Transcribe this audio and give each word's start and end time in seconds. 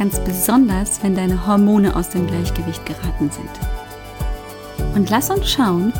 ganz 0.00 0.18
besonders, 0.24 1.02
wenn 1.02 1.14
deine 1.14 1.46
Hormone 1.46 1.94
aus 1.94 2.08
dem 2.08 2.26
Gleichgewicht 2.26 2.86
geraten 2.86 3.30
sind. 3.30 3.50
Und 4.94 5.10
lass 5.10 5.28
uns 5.28 5.52
schauen, 5.52 5.92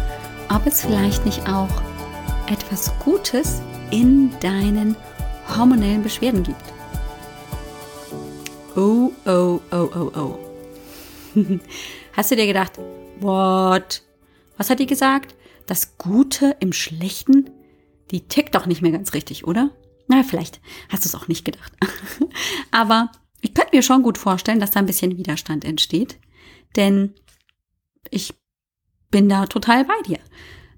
ob 0.48 0.66
es 0.66 0.80
vielleicht 0.80 1.26
nicht 1.26 1.46
auch 1.46 1.68
etwas 2.46 2.98
Gutes 3.00 3.60
in 3.90 4.30
deinen 4.40 4.96
hormonellen 5.54 6.02
Beschwerden 6.02 6.42
gibt. 6.42 6.62
Oh, 8.74 9.12
oh, 9.26 9.60
oh, 9.70 9.90
oh, 9.94 10.12
oh. 10.16 10.38
Hast 12.14 12.30
du 12.30 12.36
dir 12.36 12.46
gedacht, 12.46 12.78
what? 13.20 14.02
Was 14.56 14.70
hat 14.70 14.78
die 14.78 14.86
gesagt? 14.86 15.34
Das 15.66 15.98
Gute 15.98 16.56
im 16.60 16.72
Schlechten? 16.72 17.50
Die 18.10 18.22
tickt 18.22 18.54
doch 18.54 18.64
nicht 18.64 18.80
mehr 18.80 18.92
ganz 18.92 19.12
richtig, 19.12 19.46
oder? 19.46 19.68
Na, 20.08 20.22
vielleicht 20.22 20.60
hast 20.88 21.04
du 21.04 21.08
es 21.08 21.14
auch 21.14 21.28
nicht 21.28 21.44
gedacht. 21.44 21.72
Aber 22.70 23.12
ich 23.40 23.54
könnte 23.54 23.74
mir 23.74 23.82
schon 23.82 24.02
gut 24.02 24.18
vorstellen, 24.18 24.60
dass 24.60 24.70
da 24.70 24.80
ein 24.80 24.86
bisschen 24.86 25.16
Widerstand 25.16 25.64
entsteht, 25.64 26.18
denn 26.76 27.14
ich 28.10 28.34
bin 29.10 29.28
da 29.28 29.46
total 29.46 29.84
bei 29.84 30.00
dir. 30.06 30.18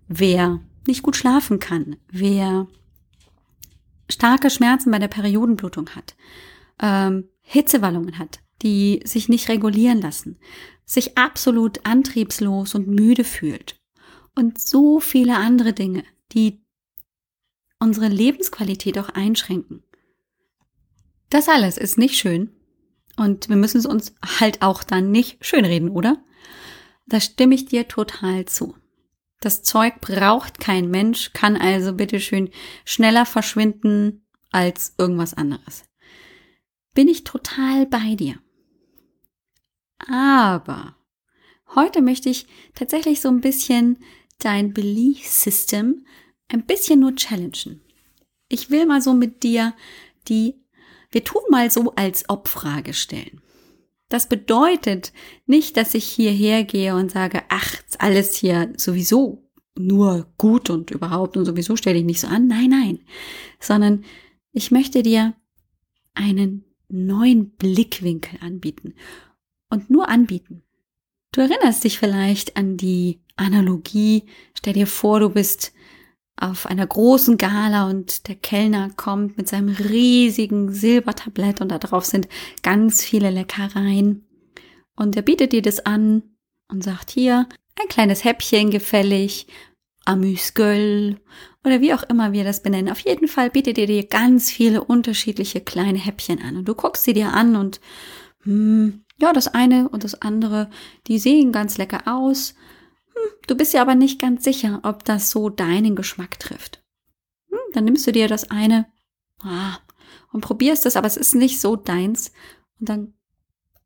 Wer 0.09 0.61
nicht 0.87 1.03
gut 1.03 1.17
schlafen 1.17 1.59
kann, 1.59 1.97
wer 2.11 2.67
starke 4.09 4.51
Schmerzen 4.51 4.91
bei 4.91 4.99
der 4.99 5.09
Periodenblutung 5.09 5.91
hat, 5.91 6.15
ähm, 6.81 7.29
Hitzewallungen 7.41 8.19
hat, 8.19 8.41
die 8.63 9.01
sich 9.05 9.29
nicht 9.29 9.49
regulieren 9.49 10.01
lassen, 10.01 10.39
sich 10.85 11.17
absolut 11.17 11.85
antriebslos 11.87 12.75
und 12.75 12.89
müde 12.89 13.25
fühlt 13.25 13.81
und 14.35 14.59
so 14.59 15.01
viele 15.01 15.37
andere 15.37 15.73
Dinge, 15.73 16.05
die 16.33 16.63
unsere 17.79 18.09
Lebensqualität 18.09 18.99
auch 18.99 19.09
einschränken. 19.11 19.83
Das 21.33 21.49
alles 21.49 21.79
ist 21.79 21.97
nicht 21.97 22.19
schön 22.19 22.51
und 23.17 23.49
wir 23.49 23.57
müssen 23.57 23.79
es 23.79 23.87
uns 23.87 24.15
halt 24.39 24.61
auch 24.61 24.85
dann 24.85 25.11
nicht 25.11 25.43
schönreden, 25.43 25.89
oder? 25.89 26.23
Da 27.07 27.23
stimme 27.23 27.55
ich 27.55 27.65
dir 27.65 27.89
total 27.89 28.45
zu. 28.45 28.77
Das 29.41 29.63
Zeug 29.63 30.03
braucht 30.03 30.61
kein 30.61 30.91
Mensch, 30.91 31.33
kann 31.33 31.57
also 31.57 31.95
bitteschön 31.95 32.51
schneller 32.85 33.25
verschwinden 33.25 34.27
als 34.51 34.95
irgendwas 34.99 35.33
anderes. 35.33 35.85
Bin 36.93 37.09
ich 37.09 37.25
total 37.25 37.87
bei 37.87 38.15
dir. 38.15 38.39
Aber 40.07 40.97
heute 41.75 42.03
möchte 42.03 42.29
ich 42.29 42.47
tatsächlich 42.75 43.23
so 43.23 43.31
ein 43.31 43.41
bisschen 43.41 44.05
dein 44.39 44.75
Belief 44.75 45.27
System 45.27 46.05
ein 46.49 46.67
bisschen 46.67 47.01
nur 47.01 47.17
challengen. 47.17 47.81
Ich 48.51 48.69
will 48.69 48.85
mal 48.85 49.01
so 49.01 49.15
mit 49.15 49.43
dir 49.43 49.75
die 50.29 50.62
wir 51.13 51.25
tun 51.25 51.43
mal 51.51 51.71
so 51.71 51.93
als 51.95 52.29
ob 52.29 52.49
Frage 52.49 52.95
stellen. 52.95 53.41
Das 54.09 54.29
bedeutet 54.29 55.13
nicht, 55.47 55.77
dass 55.77 55.95
ich 55.95 56.05
hierher 56.05 56.65
gehe 56.65 56.95
und 56.95 57.11
sage, 57.11 57.43
ach, 57.49 57.77
alles 57.99 58.35
hier 58.35 58.73
sowieso 58.77 59.49
nur 59.75 60.27
gut 60.37 60.69
und 60.69 60.91
überhaupt 60.91 61.37
und 61.37 61.45
sowieso 61.45 61.77
stelle 61.77 61.99
ich 61.99 62.05
nicht 62.05 62.21
so 62.21 62.27
an. 62.27 62.47
Nein, 62.47 62.69
nein. 62.69 62.99
Sondern 63.59 64.05
ich 64.53 64.71
möchte 64.71 65.03
dir 65.03 65.35
einen 66.15 66.65
neuen 66.89 67.51
Blickwinkel 67.53 68.39
anbieten 68.43 68.95
und 69.71 69.89
nur 69.89 70.09
anbieten. 70.09 70.63
Du 71.33 71.41
erinnerst 71.41 71.85
dich 71.85 71.99
vielleicht 71.99 72.59
an 72.59 72.77
die 72.77 73.23
Analogie. 73.37 74.25
Stell 74.53 74.75
dir 74.75 74.87
vor, 74.87 75.21
du 75.21 75.31
bist 75.31 75.73
auf 76.43 76.67
einer 76.67 76.87
großen 76.87 77.39
Gala 77.39 77.89
und 77.89 78.27
der 78.29 78.35
Kellner 78.35 78.91
kommt 78.97 79.37
mit 79.37 79.49
seinem 79.49 79.69
riesigen 79.69 80.73
Silbertablett 80.73 81.61
und 81.61 81.71
da 81.71 81.79
drauf 81.79 82.05
sind 82.05 82.29
ganz 82.63 83.05
viele 83.05 83.31
Leckereien. 83.31 84.27
Und 84.97 85.17
er 85.17 85.23
bietet 85.23 85.53
dir 85.53 85.63
das 85.63 85.87
an 85.87 86.23
und 86.69 86.83
sagt 86.83 87.11
hier, 87.11 87.47
ein 87.81 87.89
kleines 87.89 88.25
Häppchen 88.25 88.71
gefällig, 88.71 89.47
Amüsgöl 90.05 91.21
oder 91.65 91.81
wie 91.81 91.95
auch 91.95 92.03
immer 92.03 92.33
wir 92.33 92.43
das 92.43 92.63
benennen. 92.63 92.91
Auf 92.91 92.99
jeden 92.99 93.29
Fall 93.29 93.51
bietet 93.51 93.79
er 93.79 93.87
dir 93.87 94.05
ganz 94.07 94.51
viele 94.51 94.83
unterschiedliche 94.83 95.61
kleine 95.61 95.99
Häppchen 95.99 96.43
an 96.43 96.57
und 96.57 96.67
du 96.67 96.75
guckst 96.75 97.05
sie 97.05 97.13
dir 97.13 97.33
an 97.33 97.55
und 97.55 97.81
hm, 98.43 99.05
ja, 99.19 99.33
das 99.33 99.47
eine 99.47 99.89
und 99.89 100.03
das 100.03 100.21
andere, 100.21 100.69
die 101.07 101.21
sehen 101.21 101.53
ganz 101.53 101.79
lecker 101.79 102.03
aus 102.07 102.55
du 103.47 103.55
bist 103.55 103.73
ja 103.75 103.83
aber 103.83 103.95
nicht 103.95 104.21
ganz 104.21 104.45
sicher, 104.45 104.81
ob 104.83 105.05
das 105.05 105.31
so 105.31 105.49
deinen 105.49 105.97
Geschmack 105.97 106.39
trifft. 106.39 106.83
Hm, 107.51 107.59
dann 107.73 107.85
nimmst 107.85 108.07
du 108.07 108.13
dir 108.13 108.29
das 108.29 108.51
eine 108.51 108.87
ah, 109.43 109.79
und 110.33 110.41
probierst 110.43 110.87
es, 110.87 110.97
aber 110.97 111.07
es 111.07 111.17
ist 111.17 111.35
nicht 111.35 111.61
so 111.61 111.77
deins. 111.77 112.33
Und 112.81 112.89
dann 112.89 113.15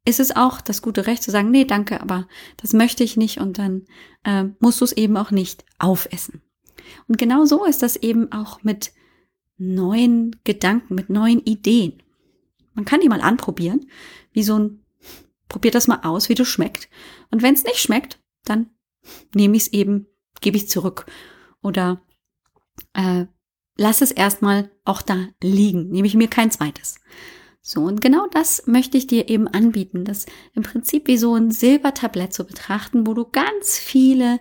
ist 0.05 0.21
es 0.21 0.35
auch 0.35 0.61
das 0.61 0.83
gute 0.83 1.07
Recht 1.07 1.23
zu 1.23 1.31
sagen, 1.31 1.51
nee, 1.51 1.65
danke, 1.65 2.01
aber 2.01 2.29
das 2.59 2.73
möchte 2.73 3.05
ich 3.05 3.17
nicht 3.17 3.39
und 3.39 3.59
dann 3.59 3.87
äh, 4.25 4.45
musst 4.61 4.81
du 4.81 4.85
es 4.85 4.93
eben 4.93 5.17
auch 5.17 5.31
nicht 5.31 5.65
aufessen. 5.79 6.43
Und 7.09 7.19
genau 7.19 7.45
so 7.45 7.65
ist 7.65 7.83
das 7.83 7.97
eben 7.97 8.31
auch 8.31 8.63
mit 8.63 8.93
neuen 9.59 10.37
Gedanken, 10.45 10.95
mit 10.95 11.11
neuen 11.11 11.41
Ideen. 11.41 12.03
Man 12.75 12.85
kann 12.85 13.01
die 13.01 13.09
mal 13.09 13.21
anprobieren, 13.21 13.91
wie 14.33 14.43
so 14.43 14.59
ein, 14.59 14.85
probiert 15.49 15.75
das 15.75 15.89
mal 15.89 16.01
aus, 16.03 16.29
wie 16.29 16.35
das 16.35 16.47
schmeckt. 16.47 16.89
Und 17.31 17.43
wenn 17.43 17.55
es 17.55 17.65
nicht 17.65 17.79
schmeckt, 17.79 18.21
dann 18.45 18.71
nehme 19.35 19.57
ich 19.57 19.65
es 19.65 19.73
eben, 19.73 20.07
gebe 20.41 20.57
ich 20.57 20.69
zurück 20.69 21.07
oder 21.63 22.01
äh, 22.95 23.27
lass 23.77 24.01
es 24.01 24.11
erstmal 24.11 24.71
auch 24.85 25.03
da 25.03 25.29
liegen, 25.43 25.89
nehme 25.91 26.07
ich 26.07 26.15
mir 26.15 26.29
kein 26.29 26.51
zweites. 26.51 26.97
So, 27.61 27.83
und 27.83 28.01
genau 28.01 28.29
das 28.31 28.69
möchte 28.69 28.97
ich 28.97 29.09
dir 29.09 29.29
eben 29.29 29.49
anbieten, 29.49 30.05
das 30.05 30.27
im 30.55 30.63
Prinzip 30.63 31.09
wie 31.09 31.19
so 31.19 31.35
ein 31.35 31.51
Silbertablett 31.51 32.33
zu 32.33 32.45
betrachten, 32.45 33.09
wo 33.09 33.15
du 33.15 33.25
ganz 33.25 33.77
viele 33.77 34.39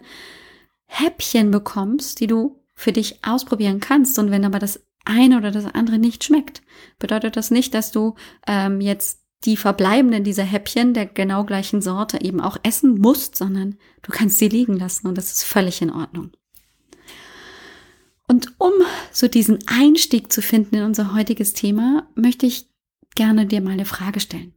Häppchen 0.86 1.50
bekommst, 1.50 2.20
die 2.20 2.28
du 2.28 2.64
für 2.76 2.92
dich 2.92 3.26
ausprobieren 3.26 3.80
kannst. 3.80 4.20
Und 4.20 4.30
wenn 4.30 4.46
aber 4.46 4.60
das 4.60 4.86
eine 5.06 5.38
oder 5.38 5.50
das 5.50 5.66
andere 5.66 5.98
nicht 5.98 6.24
schmeckt, 6.24 6.62
bedeutet 7.00 7.36
das 7.36 7.50
nicht, 7.50 7.74
dass 7.74 7.92
du 7.92 8.14
ähm, 8.46 8.80
jetzt 8.80 9.25
die 9.44 9.58
verbleibenden 9.58 10.24
dieser 10.24 10.44
Häppchen 10.44 10.94
der 10.94 11.06
genau 11.06 11.44
gleichen 11.44 11.82
Sorte 11.82 12.22
eben 12.22 12.42
auch 12.42 12.58
essen 12.64 13.00
musst, 13.00 13.36
sondern 13.36 13.78
du 14.02 14.12
kannst 14.12 14.40
sie 14.40 14.48
liegen 14.48 14.78
lassen 14.78 15.08
und 15.08 15.18
das 15.18 15.32
ist 15.32 15.44
völlig 15.44 15.82
in 15.82 15.92
Ordnung. 15.92 16.32
Und 18.28 18.56
um 18.58 18.74
so 19.12 19.28
diesen 19.28 19.60
Einstieg 19.68 20.32
zu 20.32 20.42
finden 20.42 20.76
in 20.76 20.84
unser 20.84 21.14
heutiges 21.14 21.54
Thema, 21.54 22.10
möchte 22.16 22.48
ich 22.48 22.70
gerne 23.14 23.46
dir 23.46 23.62
mal 23.62 23.72
eine 23.72 23.86
Frage 23.86 24.20
stellen. 24.20 24.54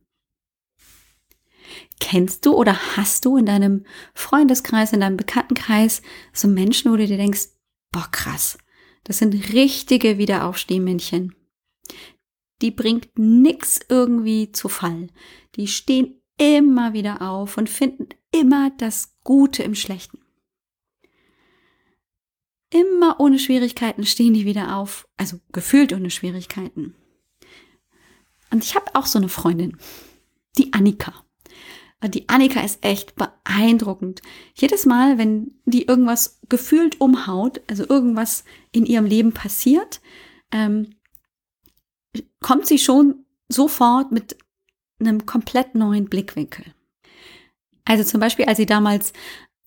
Kennst 2.01 2.47
du 2.47 2.55
oder 2.55 2.97
hast 2.97 3.25
du 3.25 3.37
in 3.37 3.45
deinem 3.45 3.85
Freundeskreis, 4.15 4.93
in 4.93 5.01
deinem 5.01 5.17
Bekanntenkreis 5.17 6.01
so 6.33 6.49
Menschen, 6.49 6.91
wo 6.91 6.97
du 6.97 7.07
dir 7.07 7.19
denkst, 7.19 7.49
boah 7.91 8.09
krass, 8.11 8.57
das 9.05 9.19
sind 9.19 9.53
richtige 9.53 10.17
Wiederaufstehmännchen 10.17 11.35
die 12.63 12.71
bringt 12.71 13.19
nix 13.19 13.81
irgendwie 13.89 14.53
zu 14.53 14.69
Fall. 14.69 15.09
Die 15.57 15.69
stehen 15.69 16.21
immer 16.39 16.93
wieder 16.93 17.23
auf 17.23 17.57
und 17.57 17.69
finden 17.69 18.09
immer 18.33 18.71
das 18.79 19.17
Gute 19.25 19.63
im 19.63 19.75
Schlechten. 19.75 20.19
Immer 22.71 23.19
ohne 23.19 23.39
Schwierigkeiten 23.39 24.05
stehen 24.05 24.35
die 24.35 24.45
wieder 24.45 24.77
auf, 24.77 25.09
also 25.17 25.39
gefühlt 25.53 25.93
ohne 25.93 26.11
Schwierigkeiten. 26.11 26.95
Und 28.51 28.65
ich 28.65 28.75
habe 28.75 28.95
auch 28.95 29.07
so 29.07 29.19
eine 29.19 29.29
Freundin, 29.29 29.77
die 30.59 30.73
Annika. 30.73 31.15
Die 32.05 32.29
Annika 32.29 32.61
ist 32.61 32.85
echt 32.85 33.17
beeindruckend. 33.17 34.23
Jedes 34.55 34.87
Mal, 34.87 35.19
wenn 35.19 35.59
die 35.65 35.87
irgendwas 35.87 36.39
gefühlt 36.49 37.01
umhaut, 37.01 37.61
also 37.69 37.89
irgendwas 37.89 38.45
in 38.71 38.87
ihrem 38.87 39.05
Leben 39.05 39.33
passiert, 39.33 40.01
ähm, 40.53 40.95
kommt 42.41 42.67
sie 42.67 42.79
schon 42.79 43.25
sofort 43.49 44.13
mit 44.13 44.37
einem 45.01 45.27
komplett 45.27 45.75
neuen 45.75 46.07
Blickwinkel. 46.07 46.65
Also 47.85 48.05
zum 48.05 48.21
Beispiel, 48.21 48.47
als 48.47 48.59
sie 48.59 48.67
damals 48.67 49.13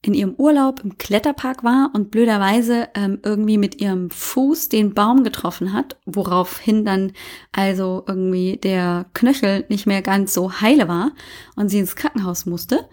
in 0.04 0.14
ihrem 0.14 0.34
Urlaub 0.36 0.82
im 0.84 0.98
Kletterpark 0.98 1.64
war 1.64 1.92
und 1.94 2.12
blöderweise 2.12 2.90
ähm, 2.96 3.20
irgendwie 3.24 3.58
mit 3.58 3.80
ihrem 3.82 4.10
Fuß 4.10 4.70
den 4.70 4.94
Baum 4.94 5.24
getroffen 5.24 5.74
hat, 5.74 6.00
woraufhin 6.06 6.86
dann 6.86 7.14
also 7.52 8.04
irgendwie 8.08 8.58
der 8.58 9.06
Knöchel 9.14 9.66
nicht 9.70 9.86
mehr 9.86 10.02
ganz 10.02 10.34
so 10.34 10.60
heile 10.60 10.88
war 10.88 11.12
und 11.56 11.70
sie 11.70 11.80
ins 11.80 11.96
Krankenhaus 11.96 12.46
musste, 12.46 12.90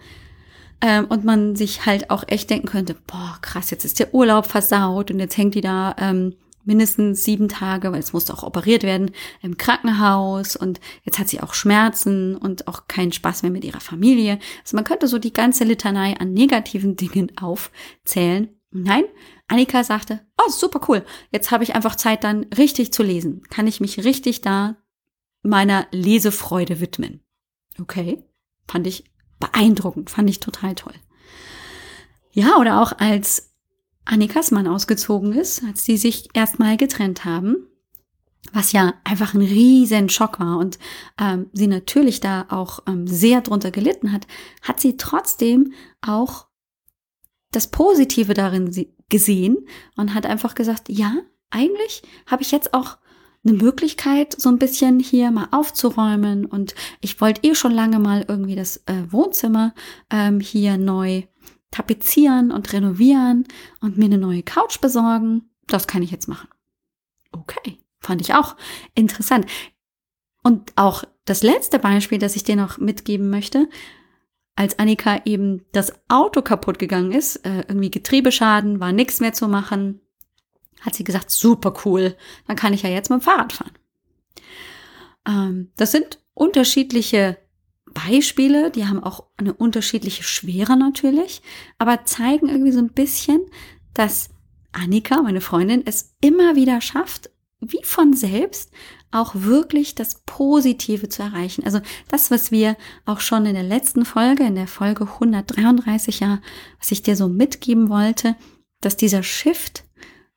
Ähm, 0.81 1.07
und 1.09 1.25
man 1.25 1.57
sich 1.57 1.85
halt 1.85 2.09
auch 2.09 2.23
echt 2.27 2.49
denken 2.49 2.67
könnte, 2.67 2.95
boah, 3.05 3.37
krass, 3.41 3.69
jetzt 3.69 3.83
ist 3.83 3.99
der 3.99 4.13
Urlaub 4.13 4.45
versaut 4.45 5.11
und 5.11 5.19
jetzt 5.19 5.35
hängt 5.35 5.55
die 5.55 5.61
da 5.61 5.93
ähm, 5.99 6.35
mindestens 6.69 7.23
sieben 7.23 7.49
Tage, 7.49 7.91
weil 7.91 7.99
es 7.99 8.13
musste 8.13 8.31
auch 8.31 8.43
operiert 8.43 8.83
werden, 8.83 9.09
im 9.41 9.57
Krankenhaus 9.57 10.55
und 10.55 10.79
jetzt 11.03 11.17
hat 11.17 11.27
sie 11.27 11.41
auch 11.41 11.55
Schmerzen 11.55 12.35
und 12.35 12.67
auch 12.67 12.87
keinen 12.87 13.11
Spaß 13.11 13.41
mehr 13.41 13.51
mit 13.51 13.65
ihrer 13.65 13.79
Familie. 13.79 14.37
Also 14.61 14.77
man 14.77 14.83
könnte 14.83 15.07
so 15.07 15.17
die 15.17 15.33
ganze 15.33 15.63
Litanei 15.63 16.15
an 16.19 16.31
negativen 16.31 16.95
Dingen 16.95 17.31
aufzählen. 17.41 18.49
Nein, 18.69 19.05
Annika 19.47 19.83
sagte, 19.83 20.21
oh, 20.37 20.51
super 20.51 20.79
cool, 20.87 21.03
jetzt 21.31 21.49
habe 21.49 21.63
ich 21.63 21.73
einfach 21.73 21.95
Zeit 21.95 22.23
dann 22.23 22.43
richtig 22.55 22.93
zu 22.93 23.01
lesen. 23.01 23.41
Kann 23.49 23.65
ich 23.65 23.81
mich 23.81 24.05
richtig 24.05 24.41
da 24.41 24.77
meiner 25.41 25.87
Lesefreude 25.89 26.79
widmen. 26.79 27.21
Okay, 27.79 28.23
fand 28.67 28.85
ich 28.85 29.05
beeindruckend, 29.39 30.11
fand 30.11 30.29
ich 30.29 30.39
total 30.39 30.75
toll. 30.75 30.93
Ja, 32.31 32.57
oder 32.57 32.79
auch 32.79 32.93
als 32.99 33.48
Annikas 34.05 34.51
Mann 34.51 34.67
ausgezogen 34.67 35.33
ist, 35.33 35.63
als 35.63 35.85
sie 35.85 35.97
sich 35.97 36.29
erstmal 36.33 36.77
getrennt 36.77 37.25
haben, 37.25 37.67
was 38.53 38.71
ja 38.71 38.93
einfach 39.03 39.33
ein 39.33 39.41
riesen 39.41 40.09
Schock 40.09 40.39
war 40.39 40.57
und 40.57 40.79
ähm, 41.19 41.47
sie 41.53 41.67
natürlich 41.67 42.19
da 42.19 42.45
auch 42.49 42.79
ähm, 42.87 43.05
sehr 43.07 43.41
drunter 43.41 43.71
gelitten 43.71 44.11
hat, 44.11 44.27
hat 44.61 44.79
sie 44.79 44.97
trotzdem 44.97 45.73
auch 46.01 46.47
das 47.51 47.67
Positive 47.67 48.33
darin 48.33 48.71
gesehen 49.09 49.57
und 49.95 50.13
hat 50.13 50.25
einfach 50.25 50.55
gesagt, 50.55 50.89
ja, 50.89 51.13
eigentlich 51.49 52.03
habe 52.27 52.41
ich 52.41 52.51
jetzt 52.51 52.73
auch 52.73 52.97
eine 53.43 53.57
Möglichkeit, 53.57 54.39
so 54.39 54.49
ein 54.49 54.59
bisschen 54.59 54.99
hier 54.99 55.31
mal 55.31 55.47
aufzuräumen. 55.51 56.45
Und 56.45 56.75
ich 57.01 57.19
wollte 57.21 57.47
eh 57.47 57.55
schon 57.55 57.71
lange 57.71 57.99
mal 57.99 58.25
irgendwie 58.27 58.55
das 58.55 58.77
äh, 58.85 59.03
Wohnzimmer 59.09 59.73
ähm, 60.09 60.39
hier 60.39 60.77
neu 60.77 61.23
tapezieren 61.71 62.51
und 62.51 62.73
renovieren 62.73 63.47
und 63.81 63.97
mir 63.97 64.05
eine 64.05 64.17
neue 64.17 64.43
Couch 64.43 64.81
besorgen. 64.81 65.49
Das 65.67 65.87
kann 65.87 66.01
ich 66.01 66.11
jetzt 66.11 66.27
machen. 66.27 66.49
Okay, 67.31 67.77
fand 67.99 68.21
ich 68.21 68.33
auch 68.33 68.55
interessant. 68.95 69.45
Und 70.43 70.71
auch 70.75 71.03
das 71.25 71.43
letzte 71.43 71.79
Beispiel, 71.79 72.17
das 72.17 72.35
ich 72.35 72.43
dir 72.43 72.55
noch 72.55 72.77
mitgeben 72.77 73.29
möchte, 73.29 73.69
als 74.55 74.77
Annika 74.79 75.21
eben 75.25 75.65
das 75.71 75.93
Auto 76.09 76.41
kaputt 76.41 76.79
gegangen 76.79 77.11
ist, 77.11 77.37
äh, 77.45 77.59
irgendwie 77.67 77.91
Getriebeschaden, 77.91 78.79
war 78.79 78.91
nichts 78.91 79.19
mehr 79.19 79.33
zu 79.33 79.47
machen, 79.47 80.01
hat 80.81 80.95
sie 80.95 81.03
gesagt, 81.03 81.29
super 81.29 81.73
cool, 81.85 82.15
dann 82.47 82.55
kann 82.55 82.73
ich 82.73 82.81
ja 82.81 82.89
jetzt 82.89 83.09
mit 83.09 83.21
dem 83.21 83.23
Fahrrad 83.23 83.53
fahren. 83.53 83.71
Ähm, 85.27 85.71
das 85.77 85.91
sind 85.91 86.19
unterschiedliche 86.33 87.37
Beispiele, 87.93 88.71
die 88.71 88.85
haben 88.85 89.03
auch 89.03 89.25
eine 89.37 89.53
unterschiedliche 89.53 90.23
Schwere 90.23 90.77
natürlich, 90.77 91.41
aber 91.77 92.05
zeigen 92.05 92.49
irgendwie 92.49 92.71
so 92.71 92.79
ein 92.79 92.93
bisschen, 92.93 93.41
dass 93.93 94.29
Annika, 94.71 95.21
meine 95.21 95.41
Freundin, 95.41 95.83
es 95.85 96.15
immer 96.21 96.55
wieder 96.55 96.81
schafft, 96.81 97.29
wie 97.59 97.83
von 97.83 98.13
selbst 98.13 98.71
auch 99.11 99.33
wirklich 99.35 99.95
das 99.95 100.21
Positive 100.25 101.09
zu 101.09 101.23
erreichen. 101.23 101.63
Also 101.65 101.81
das, 102.07 102.31
was 102.31 102.51
wir 102.51 102.77
auch 103.05 103.19
schon 103.19 103.45
in 103.45 103.55
der 103.55 103.63
letzten 103.63 104.05
Folge, 104.05 104.43
in 104.43 104.55
der 104.55 104.67
Folge 104.67 105.05
133 105.05 106.19
ja, 106.19 106.41
was 106.79 106.91
ich 106.91 107.01
dir 107.01 107.15
so 107.15 107.27
mitgeben 107.27 107.89
wollte, 107.89 108.35
dass 108.81 108.97
dieser 108.97 109.23
Shift 109.23 109.83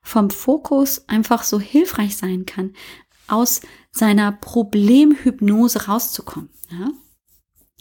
vom 0.01 0.29
Fokus 0.29 1.07
einfach 1.07 1.43
so 1.43 1.59
hilfreich 1.59 2.17
sein 2.17 2.45
kann, 2.45 2.73
aus 3.27 3.61
seiner 3.91 4.31
Problemhypnose 4.31 5.85
rauszukommen. 5.85 6.49
Ja? 6.69 6.89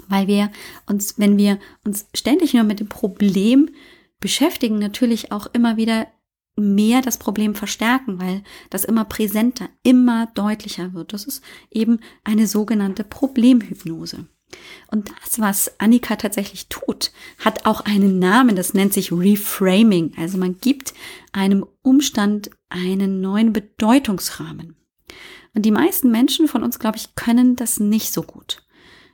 Weil 0.08 0.26
wir 0.26 0.50
uns, 0.86 1.18
wenn 1.18 1.36
wir 1.36 1.58
uns 1.84 2.06
ständig 2.14 2.54
nur 2.54 2.64
mit 2.64 2.80
dem 2.80 2.88
Problem 2.88 3.70
beschäftigen, 4.20 4.78
natürlich 4.78 5.32
auch 5.32 5.46
immer 5.52 5.76
wieder 5.76 6.06
mehr 6.56 7.00
das 7.00 7.18
Problem 7.18 7.54
verstärken, 7.54 8.20
weil 8.20 8.42
das 8.70 8.84
immer 8.84 9.04
präsenter, 9.04 9.68
immer 9.82 10.26
deutlicher 10.34 10.92
wird. 10.92 11.12
Das 11.12 11.24
ist 11.24 11.42
eben 11.70 12.00
eine 12.24 12.46
sogenannte 12.46 13.04
Problemhypnose. 13.04 14.26
Und 14.88 15.10
das, 15.22 15.40
was 15.40 15.80
Annika 15.80 16.16
tatsächlich 16.16 16.68
tut, 16.68 17.10
hat 17.38 17.64
auch 17.64 17.80
einen 17.82 18.18
Namen, 18.18 18.54
das 18.54 18.74
nennt 18.74 18.92
sich 18.92 19.10
Reframing. 19.12 20.12
Also 20.18 20.36
man 20.36 20.58
gibt 20.58 20.92
einem 21.32 21.64
Umstand 21.80 22.50
einen 22.68 23.22
neuen 23.22 23.52
Bedeutungsrahmen. 23.52 24.76
Und 25.54 25.62
die 25.62 25.70
meisten 25.70 26.10
Menschen 26.10 26.48
von 26.48 26.62
uns, 26.62 26.78
glaube 26.78 26.98
ich, 26.98 27.14
können 27.14 27.56
das 27.56 27.80
nicht 27.80 28.12
so 28.12 28.22
gut. 28.22 28.62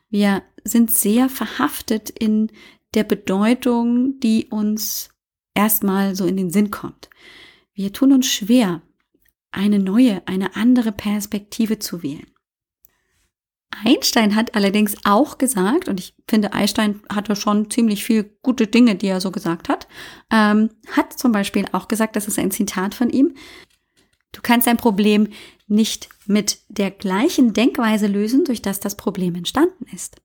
Wir 0.08 0.43
sind 0.64 0.90
sehr 0.90 1.28
verhaftet 1.28 2.10
in 2.10 2.50
der 2.94 3.05
Bedeutung, 3.05 4.19
die 4.20 4.46
uns 4.50 5.10
erstmal 5.55 6.14
so 6.14 6.26
in 6.26 6.37
den 6.37 6.50
Sinn 6.50 6.70
kommt. 6.70 7.10
Wir 7.75 7.93
tun 7.93 8.12
uns 8.12 8.26
schwer, 8.26 8.82
eine 9.50 9.78
neue, 9.78 10.26
eine 10.26 10.56
andere 10.56 10.93
Perspektive 10.93 11.78
zu 11.78 12.02
wählen. 12.02 12.26
Einstein 13.84 14.34
hat 14.34 14.55
allerdings 14.55 14.96
auch 15.05 15.38
gesagt, 15.38 15.88
und 15.88 16.00
ich 16.00 16.14
finde, 16.26 16.52
Einstein 16.52 17.00
hatte 17.12 17.37
schon 17.37 17.70
ziemlich 17.70 18.02
viel 18.02 18.25
gute 18.43 18.66
Dinge, 18.66 18.94
die 18.94 19.06
er 19.06 19.20
so 19.20 19.31
gesagt 19.31 19.69
hat, 19.69 19.87
ähm, 20.32 20.70
hat 20.90 21.19
zum 21.19 21.32
Beispiel 21.32 21.66
auch 21.72 21.87
gesagt, 21.87 22.16
das 22.16 22.26
ist 22.26 22.38
ein 22.38 22.50
Zitat 22.50 22.94
von 22.94 23.10
ihm, 23.10 23.34
du 24.32 24.40
kannst 24.42 24.69
ein 24.69 24.76
Problem 24.76 25.28
nicht 25.66 26.08
mit 26.26 26.58
der 26.69 26.90
gleichen 26.90 27.52
Denkweise 27.52 28.06
lösen, 28.06 28.44
durch 28.44 28.62
das 28.62 28.80
das 28.80 28.96
Problem 28.96 29.34
entstanden 29.34 29.86
ist. 29.94 30.16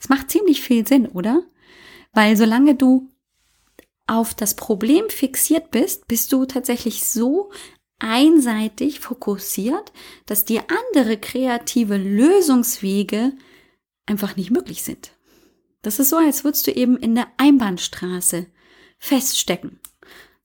Es 0.00 0.08
macht 0.08 0.30
ziemlich 0.30 0.60
viel 0.60 0.86
Sinn, 0.86 1.06
oder? 1.06 1.42
Weil 2.12 2.36
solange 2.36 2.74
du 2.74 3.08
auf 4.06 4.34
das 4.34 4.54
Problem 4.54 5.08
fixiert 5.08 5.70
bist, 5.70 6.06
bist 6.08 6.32
du 6.32 6.44
tatsächlich 6.44 7.04
so 7.04 7.50
einseitig 7.98 9.00
fokussiert, 9.00 9.92
dass 10.26 10.44
dir 10.44 10.64
andere 10.90 11.16
kreative 11.16 11.96
Lösungswege 11.96 13.32
einfach 14.06 14.36
nicht 14.36 14.50
möglich 14.50 14.82
sind. 14.82 15.12
Das 15.82 15.98
ist 15.98 16.10
so, 16.10 16.16
als 16.16 16.44
würdest 16.44 16.66
du 16.66 16.72
eben 16.72 16.96
in 16.96 17.14
der 17.14 17.28
Einbahnstraße 17.36 18.46
feststecken. 18.98 19.80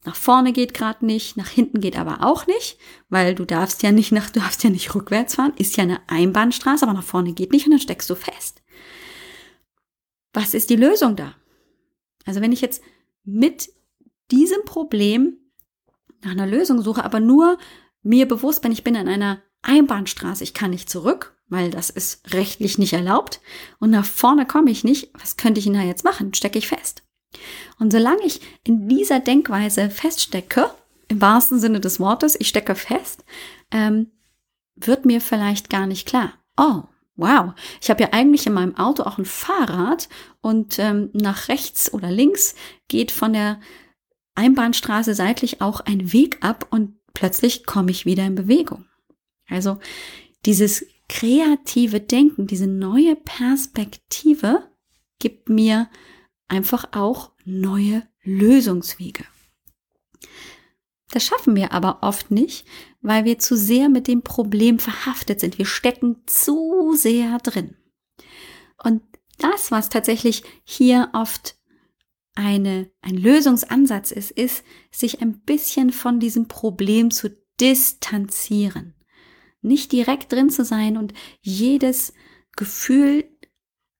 Nach 0.07 0.15
vorne 0.15 0.53
geht 0.53 0.73
gerade 0.73 1.05
nicht, 1.05 1.35
nach 1.35 1.49
hinten 1.49 1.81
geht 1.81 1.99
aber 1.99 2.23
auch 2.23 2.47
nicht, 2.47 2.77
weil 3.09 3.35
du 3.35 3.43
darfst 3.43 3.83
ja 3.83 3.91
nicht 3.91 4.13
nach, 4.13 4.29
du 4.29 4.39
darfst 4.39 4.63
ja 4.63 4.69
nicht 4.69 4.95
rückwärts 4.95 5.35
fahren, 5.35 5.51
ist 5.57 5.75
ja 5.75 5.83
eine 5.83 5.99
Einbahnstraße, 6.07 6.85
aber 6.85 6.93
nach 6.93 7.03
vorne 7.03 7.33
geht 7.33 7.51
nicht 7.51 7.65
und 7.65 7.71
dann 7.71 7.81
steckst 7.81 8.09
du 8.09 8.15
fest. 8.15 8.63
Was 10.31 10.53
ist 10.53 10.69
die 10.69 10.77
Lösung 10.77 11.17
da? 11.17 11.35
Also 12.23 12.39
wenn 12.39 12.53
ich 12.53 12.61
jetzt 12.61 12.81
mit 13.25 13.69
diesem 14.31 14.63
Problem 14.63 15.35
nach 16.23 16.31
einer 16.31 16.47
Lösung 16.47 16.81
suche, 16.81 17.03
aber 17.03 17.19
nur 17.19 17.57
mir 18.01 18.29
bewusst 18.29 18.61
bin, 18.61 18.71
ich 18.71 18.85
bin 18.85 18.95
in 18.95 19.09
einer 19.09 19.41
Einbahnstraße, 19.61 20.45
ich 20.45 20.53
kann 20.53 20.71
nicht 20.71 20.89
zurück, 20.89 21.37
weil 21.49 21.69
das 21.69 21.89
ist 21.89 22.33
rechtlich 22.33 22.77
nicht 22.77 22.93
erlaubt 22.93 23.41
und 23.79 23.89
nach 23.89 24.05
vorne 24.05 24.45
komme 24.45 24.71
ich 24.71 24.85
nicht, 24.85 25.09
was 25.19 25.35
könnte 25.35 25.59
ich 25.59 25.65
denn 25.65 25.73
da 25.73 25.81
jetzt 25.81 26.05
machen? 26.05 26.33
Stecke 26.33 26.59
ich 26.59 26.69
fest. 26.69 27.03
Und 27.79 27.91
solange 27.91 28.23
ich 28.23 28.41
in 28.63 28.87
dieser 28.87 29.19
Denkweise 29.19 29.89
feststecke, 29.89 30.71
im 31.07 31.21
wahrsten 31.21 31.59
Sinne 31.59 31.79
des 31.79 31.99
Wortes, 31.99 32.35
ich 32.39 32.47
stecke 32.47 32.75
fest, 32.75 33.23
ähm, 33.71 34.11
wird 34.75 35.05
mir 35.05 35.21
vielleicht 35.21 35.69
gar 35.69 35.87
nicht 35.87 36.07
klar. 36.07 36.33
Oh, 36.57 36.83
wow, 37.15 37.53
ich 37.81 37.89
habe 37.89 38.03
ja 38.03 38.09
eigentlich 38.11 38.45
in 38.47 38.53
meinem 38.53 38.75
Auto 38.77 39.03
auch 39.03 39.17
ein 39.17 39.25
Fahrrad 39.25 40.07
und 40.41 40.79
ähm, 40.79 41.09
nach 41.13 41.49
rechts 41.49 41.93
oder 41.93 42.11
links 42.11 42.55
geht 42.87 43.11
von 43.11 43.33
der 43.33 43.59
Einbahnstraße 44.35 45.15
seitlich 45.15 45.61
auch 45.61 45.79
ein 45.81 46.13
Weg 46.13 46.37
ab 46.41 46.67
und 46.69 46.95
plötzlich 47.13 47.65
komme 47.65 47.91
ich 47.91 48.05
wieder 48.05 48.25
in 48.25 48.35
Bewegung. 48.35 48.85
Also 49.49 49.79
dieses 50.45 50.85
kreative 51.09 51.99
Denken, 51.99 52.47
diese 52.47 52.67
neue 52.67 53.15
Perspektive 53.15 54.69
gibt 55.19 55.49
mir 55.49 55.89
einfach 56.47 56.89
auch 56.91 57.31
neue 57.45 58.07
Lösungswege. 58.23 59.25
Das 61.11 61.25
schaffen 61.25 61.55
wir 61.55 61.71
aber 61.71 61.99
oft 62.01 62.31
nicht, 62.31 62.67
weil 63.01 63.25
wir 63.25 63.39
zu 63.39 63.55
sehr 63.55 63.89
mit 63.89 64.07
dem 64.07 64.23
Problem 64.23 64.79
verhaftet 64.79 65.39
sind. 65.39 65.57
Wir 65.57 65.65
stecken 65.65 66.17
zu 66.25 66.93
sehr 66.95 67.37
drin. 67.39 67.77
Und 68.83 69.01
das, 69.37 69.71
was 69.71 69.89
tatsächlich 69.89 70.43
hier 70.63 71.09
oft 71.13 71.57
eine, 72.35 72.91
ein 73.01 73.17
Lösungsansatz 73.17 74.11
ist, 74.11 74.31
ist, 74.31 74.63
sich 74.91 75.21
ein 75.21 75.39
bisschen 75.39 75.91
von 75.91 76.19
diesem 76.19 76.47
Problem 76.47 77.09
zu 77.09 77.35
distanzieren. 77.59 78.93
Nicht 79.61 79.91
direkt 79.91 80.31
drin 80.31 80.49
zu 80.49 80.63
sein 80.63 80.97
und 80.97 81.13
jedes 81.41 82.13
Gefühl 82.55 83.25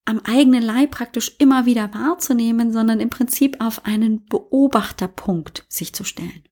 am 0.08 0.20
eigenen 0.20 0.64
Leib 0.64 0.92
praktisch 0.92 1.36
immer 1.38 1.66
wieder 1.66 1.94
wahrzunehmen, 1.94 2.72
sondern 2.72 3.00
im 3.00 3.10
Prinzip 3.10 3.58
auf 3.60 3.86
einen 3.86 4.26
Beobachterpunkt 4.26 5.66
sich 5.68 5.94
zu 5.94 6.04
stellen. 6.04 6.44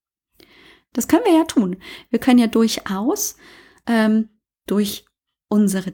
Das 0.93 1.07
können 1.07 1.25
wir 1.25 1.33
ja 1.33 1.45
tun. 1.45 1.77
Wir 2.09 2.19
können 2.19 2.39
ja 2.39 2.47
durchaus 2.47 3.37
ähm, 3.87 4.29
durch 4.65 5.05
unsere 5.47 5.93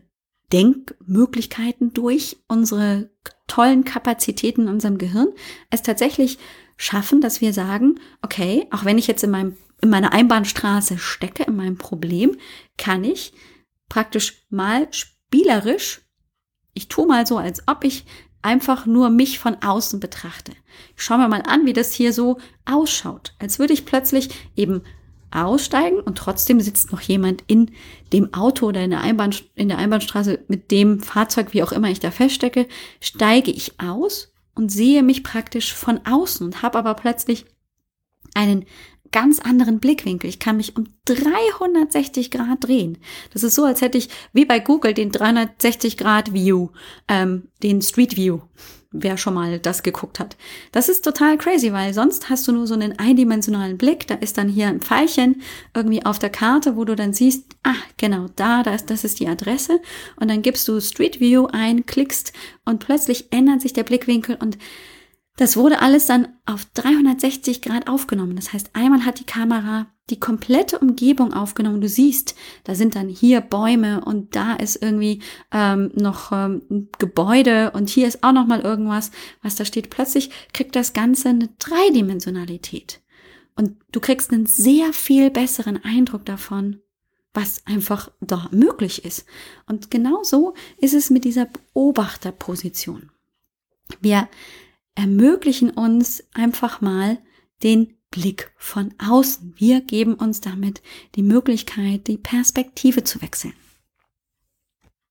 Denkmöglichkeiten 0.52 1.94
durch 1.94 2.38
unsere 2.48 3.10
tollen 3.48 3.84
Kapazitäten 3.84 4.64
in 4.64 4.68
unserem 4.68 4.98
Gehirn 4.98 5.30
es 5.70 5.82
tatsächlich 5.82 6.40
schaffen, 6.78 7.22
dass 7.22 7.42
wir 7.42 7.54
sagen, 7.54 8.00
okay, 8.22 8.68
auch 8.72 8.86
wenn 8.86 8.98
ich 8.98 9.08
jetzt 9.08 9.24
in 9.24 9.32
meinem 9.32 9.56
in 9.84 9.90
meiner 9.90 10.14
Einbahnstraße 10.14 11.00
stecke, 11.00 11.44
in 11.44 11.56
meinem 11.56 11.78
Problem, 11.78 12.38
kann 12.78 13.04
ich 13.04 13.34
praktisch 13.90 14.46
mal 14.50 14.88
spielerisch, 14.92 16.02
ich 16.74 16.88
tue 16.88 17.08
mal 17.08 17.26
so, 17.28 17.38
als 17.38 17.68
ob 17.68 17.84
ich 17.84 18.06
einfach 18.42 18.86
nur 18.86 19.10
mich 19.10 19.40
von 19.40 19.58
außen 19.62 20.00
betrachte. 20.00 20.54
Ich 20.96 21.04
schaue 21.04 21.20
mir 21.20 21.28
mal 21.28 21.44
an, 21.44 21.66
wie 21.66 21.74
das 21.74 21.94
hier 21.94 22.14
so 22.14 22.38
ausschaut. 22.66 23.34
Als 23.40 23.60
würde 23.60 23.74
ich 23.74 23.86
plötzlich 23.86 24.30
eben 24.56 24.82
aussteigen 25.32 26.00
und 26.00 26.18
trotzdem 26.18 26.60
sitzt 26.60 26.92
noch 26.92 27.02
jemand 27.02 27.44
in 27.48 27.72
dem 28.12 28.34
Auto 28.34 28.68
oder 28.68 28.84
in 28.84 28.90
der, 28.90 29.02
Einbahn, 29.02 29.34
in 29.56 29.70
der 29.70 29.78
Einbahnstraße 29.78 30.44
mit 30.48 30.72
dem 30.72 31.00
Fahrzeug, 31.00 31.54
wie 31.54 31.64
auch 31.64 31.72
immer 31.72 31.90
ich 31.90 32.00
da 32.00 32.12
feststecke, 32.12 32.68
steige 33.00 33.52
ich 33.52 33.80
aus 33.80 34.34
und 34.56 34.72
sehe 34.72 35.04
mich 35.04 35.24
praktisch 35.24 35.74
von 35.74 36.02
außen 36.06 36.46
und 36.46 36.62
habe 36.62 36.78
aber 36.78 36.94
plötzlich 36.96 37.46
einen 38.34 38.66
ganz 39.12 39.40
anderen 39.40 39.80
Blickwinkel. 39.80 40.30
Ich 40.30 40.40
kann 40.40 40.58
mich 40.58 40.76
um 40.78 40.88
360 41.06 42.32
Grad 42.32 42.64
drehen. 42.64 42.98
Das 43.34 43.44
ist 43.44 43.56
so, 43.56 43.66
als 43.66 43.82
hätte 43.82 43.98
ich 43.98 44.10
wie 44.34 44.46
bei 44.46 44.60
Google 44.60 44.94
den 44.94 45.12
360 45.12 45.98
Grad 45.98 46.34
View, 46.34 46.70
ähm, 47.08 47.50
den 47.62 47.82
Street 47.82 48.16
View 48.16 48.40
wer 48.92 49.18
schon 49.18 49.34
mal 49.34 49.58
das 49.58 49.84
geguckt 49.84 50.20
hat. 50.20 50.36
Das 50.72 50.90
ist 50.90 51.04
total 51.04 51.38
crazy, 51.38 51.72
weil 51.72 51.94
sonst 51.94 52.30
hast 52.30 52.48
du 52.48 52.52
nur 52.52 52.68
so 52.68 52.74
einen 52.74 53.00
eindimensionalen 53.00 53.78
Blick. 53.78 54.06
Da 54.08 54.16
ist 54.16 54.38
dann 54.38 54.50
hier 54.50 54.68
ein 54.68 54.82
Pfeilchen 54.82 55.42
irgendwie 55.74 56.06
auf 56.06 56.20
der 56.20 56.30
Karte, 56.30 56.76
wo 56.76 56.84
du 56.84 56.96
dann 56.96 57.14
siehst, 57.14 57.46
ah, 57.64 57.76
genau 57.98 58.26
da, 58.36 58.64
das, 58.64 58.86
das 58.86 59.06
ist 59.06 59.20
die 59.20 59.28
Adresse. 59.28 59.80
Und 60.18 60.30
dann 60.30 60.42
gibst 60.42 60.68
du 60.68 60.80
Street 60.82 61.22
View 61.22 61.48
ein, 61.52 61.86
klickst 61.86 62.34
und 62.66 62.80
plötzlich 62.80 63.32
ändert 63.32 63.62
sich 63.62 63.72
der 63.74 63.84
Blickwinkel 63.84 64.38
und 64.40 64.58
das 65.38 65.58
wurde 65.58 65.80
alles 65.80 66.06
dann 66.06 66.28
auf 66.46 66.66
360 66.74 67.62
Grad 67.62 67.88
aufgenommen. 67.88 68.36
Das 68.36 68.54
heißt, 68.54 68.72
einmal 68.74 69.06
hat 69.06 69.20
die 69.20 69.26
Kamera 69.26 69.88
die 70.10 70.20
komplette 70.20 70.80
Umgebung 70.80 71.34
aufgenommen. 71.34 71.82
Du 71.82 71.88
siehst, 71.88 72.36
da 72.66 72.76
sind 72.76 72.96
dann 72.96 73.08
hier 73.08 73.40
Bäume 73.40 74.04
und 74.04 74.36
da 74.36 74.56
ist 74.56 74.82
irgendwie 74.82 75.22
ähm, 75.52 75.92
noch 75.96 76.32
ähm, 76.32 76.90
Gebäude 77.00 77.72
und 77.72 77.90
hier 77.90 78.08
ist 78.08 78.24
auch 78.24 78.34
noch 78.34 78.46
mal 78.46 78.60
irgendwas, 78.60 79.12
was 79.42 79.56
da 79.56 79.64
steht. 79.64 79.90
Plötzlich 79.90 80.30
kriegt 80.54 80.76
das 80.76 80.94
Ganze 80.94 81.30
eine 81.30 81.50
Dreidimensionalität 81.60 83.02
und 83.56 83.78
du 83.92 84.00
kriegst 84.00 84.32
einen 84.32 84.46
sehr 84.46 84.92
viel 84.92 85.30
besseren 85.32 85.82
Eindruck 85.84 86.26
davon, 86.26 86.82
was 87.34 87.66
einfach 87.66 88.12
da 88.20 88.50
möglich 88.52 89.06
ist. 89.06 89.26
Und 89.66 89.90
genau 89.92 90.24
so 90.24 90.54
ist 90.78 90.94
es 90.94 91.10
mit 91.10 91.24
dieser 91.24 91.46
Beobachterposition. 91.74 93.12
Wir 94.02 94.28
ermöglichen 94.96 95.70
uns 95.70 96.24
einfach 96.34 96.82
mal 96.82 97.20
den 97.64 97.98
Blick 98.12 98.52
von 98.58 98.94
außen. 98.98 99.56
Wir 99.58 99.82
geben 99.82 100.16
uns 100.16 100.42
damit 100.42 100.82
die 101.16 101.24
Möglichkeit, 101.24 102.08
die 102.08 102.18
Perspektive 102.18 103.04
zu 103.04 103.22
wechseln. 103.22 103.54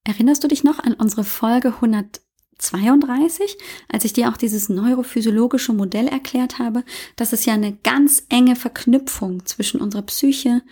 Erinnerst 0.04 0.44
du 0.44 0.48
dich 0.48 0.64
noch 0.64 0.78
an 0.78 0.94
unsere 0.94 1.24
Folge 1.24 1.74
132, 1.74 3.56
als 3.88 4.04
ich 4.04 4.12
dir 4.12 4.28
auch 4.30 4.36
dieses 4.36 4.68
neurophysiologische 4.68 5.72
Modell 5.72 6.08
erklärt 6.08 6.58
habe, 6.58 6.84
dass 7.16 7.32
es 7.32 7.44
ja 7.44 7.54
eine 7.54 7.76
ganz 7.76 8.24
enge 8.28 8.56
Verknüpfung 8.56 9.44
zwischen 9.46 9.80
unserer 9.80 10.02
Psyche 10.02 10.62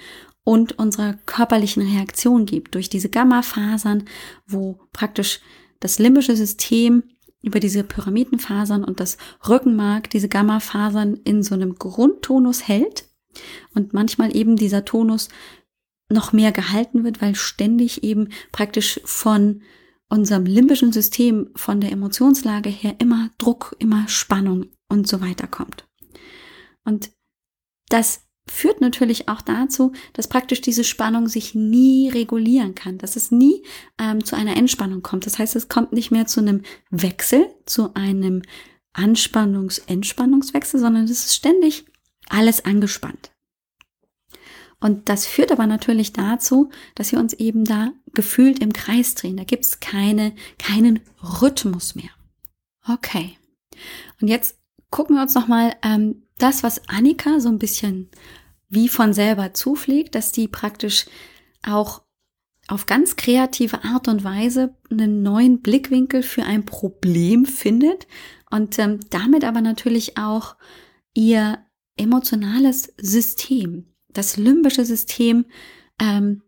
und 0.44 0.78
unserer 0.78 1.14
körperlichen 1.26 1.82
Reaktion 1.82 2.46
gibt, 2.46 2.74
durch 2.74 2.88
diese 2.88 3.10
Gamma-Fasern, 3.10 4.04
wo 4.46 4.80
praktisch 4.92 5.40
das 5.80 5.98
limbische 5.98 6.36
System 6.36 7.04
über 7.42 7.60
diese 7.60 7.84
Pyramidenfasern 7.84 8.84
und 8.84 9.00
das 9.00 9.16
Rückenmark 9.48 10.10
diese 10.10 10.28
Gamma-Fasern 10.28 11.14
in 11.24 11.42
so 11.42 11.54
einem 11.54 11.76
Grundtonus 11.76 12.66
hält 12.66 13.08
und 13.74 13.92
manchmal 13.92 14.34
eben 14.34 14.56
dieser 14.56 14.84
Tonus 14.84 15.28
noch 16.10 16.32
mehr 16.32 16.52
gehalten 16.52 17.04
wird, 17.04 17.20
weil 17.20 17.34
ständig 17.34 18.02
eben 18.02 18.30
praktisch 18.50 19.00
von 19.04 19.62
unserem 20.08 20.46
limbischen 20.46 20.92
System, 20.92 21.50
von 21.54 21.80
der 21.80 21.92
Emotionslage 21.92 22.70
her 22.70 22.96
immer 22.98 23.30
Druck, 23.38 23.76
immer 23.78 24.08
Spannung 24.08 24.66
und 24.88 25.06
so 25.06 25.20
weiter 25.20 25.46
kommt. 25.46 25.86
Und 26.84 27.10
das 27.88 28.27
führt 28.50 28.80
natürlich 28.80 29.28
auch 29.28 29.42
dazu, 29.42 29.92
dass 30.12 30.28
praktisch 30.28 30.60
diese 30.60 30.84
Spannung 30.84 31.28
sich 31.28 31.54
nie 31.54 32.08
regulieren 32.08 32.74
kann, 32.74 32.98
dass 32.98 33.16
es 33.16 33.30
nie 33.30 33.62
ähm, 33.98 34.24
zu 34.24 34.36
einer 34.36 34.56
Entspannung 34.56 35.02
kommt. 35.02 35.26
Das 35.26 35.38
heißt, 35.38 35.56
es 35.56 35.68
kommt 35.68 35.92
nicht 35.92 36.10
mehr 36.10 36.26
zu 36.26 36.40
einem 36.40 36.62
Wechsel, 36.90 37.46
zu 37.66 37.94
einem 37.94 38.42
Anspannungs-Entspannungswechsel, 38.92 40.80
sondern 40.80 41.04
es 41.04 41.10
ist 41.10 41.34
ständig 41.34 41.84
alles 42.28 42.64
angespannt. 42.64 43.30
Und 44.80 45.08
das 45.08 45.26
führt 45.26 45.50
aber 45.50 45.66
natürlich 45.66 46.12
dazu, 46.12 46.70
dass 46.94 47.10
wir 47.10 47.18
uns 47.18 47.32
eben 47.32 47.64
da 47.64 47.92
gefühlt 48.14 48.60
im 48.60 48.72
Kreis 48.72 49.14
drehen. 49.14 49.36
Da 49.36 49.44
gibt 49.44 49.64
es 49.64 49.80
keine, 49.80 50.34
keinen 50.58 51.00
Rhythmus 51.20 51.94
mehr. 51.94 52.10
Okay. 52.86 53.36
Und 54.20 54.28
jetzt 54.28 54.56
gucken 54.90 55.16
wir 55.16 55.22
uns 55.22 55.34
nochmal 55.34 55.74
ähm, 55.82 56.27
das, 56.38 56.62
was 56.62 56.88
Annika 56.88 57.40
so 57.40 57.48
ein 57.48 57.58
bisschen 57.58 58.10
wie 58.68 58.88
von 58.88 59.12
selber 59.12 59.54
zufliegt, 59.54 60.14
dass 60.14 60.32
die 60.32 60.48
praktisch 60.48 61.06
auch 61.62 62.02
auf 62.68 62.86
ganz 62.86 63.16
kreative 63.16 63.82
Art 63.82 64.08
und 64.08 64.24
Weise 64.24 64.76
einen 64.90 65.22
neuen 65.22 65.60
Blickwinkel 65.62 66.22
für 66.22 66.44
ein 66.44 66.66
Problem 66.66 67.46
findet 67.46 68.06
und 68.50 68.78
ähm, 68.78 69.00
damit 69.10 69.44
aber 69.44 69.62
natürlich 69.62 70.18
auch 70.18 70.56
ihr 71.14 71.58
emotionales 71.96 72.92
System, 73.00 73.86
das 74.08 74.36
limbische 74.36 74.84
System 74.84 75.46
ähm, 76.00 76.42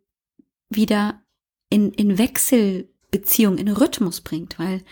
wieder 0.68 1.22
in, 1.70 1.92
in 1.92 2.18
Wechselbeziehung, 2.18 3.56
in 3.56 3.68
Rhythmus 3.68 4.20
bringt, 4.20 4.58
weil 4.58 4.82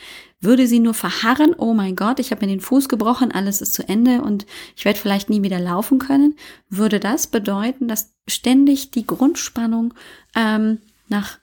würde 0.40 0.66
sie 0.66 0.78
nur 0.78 0.94
verharren, 0.94 1.54
oh 1.56 1.74
mein 1.74 1.96
Gott, 1.96 2.20
ich 2.20 2.30
habe 2.30 2.46
mir 2.46 2.52
den 2.52 2.60
Fuß 2.60 2.88
gebrochen, 2.88 3.32
alles 3.32 3.60
ist 3.60 3.74
zu 3.74 3.88
Ende 3.88 4.22
und 4.22 4.46
ich 4.76 4.84
werde 4.84 4.98
vielleicht 4.98 5.30
nie 5.30 5.42
wieder 5.42 5.58
laufen 5.58 5.98
können, 5.98 6.36
würde 6.68 7.00
das 7.00 7.26
bedeuten, 7.26 7.88
dass 7.88 8.14
ständig 8.28 8.90
die 8.92 9.06
Grundspannung 9.06 9.94
ähm, 10.36 10.78
nach 11.08 11.38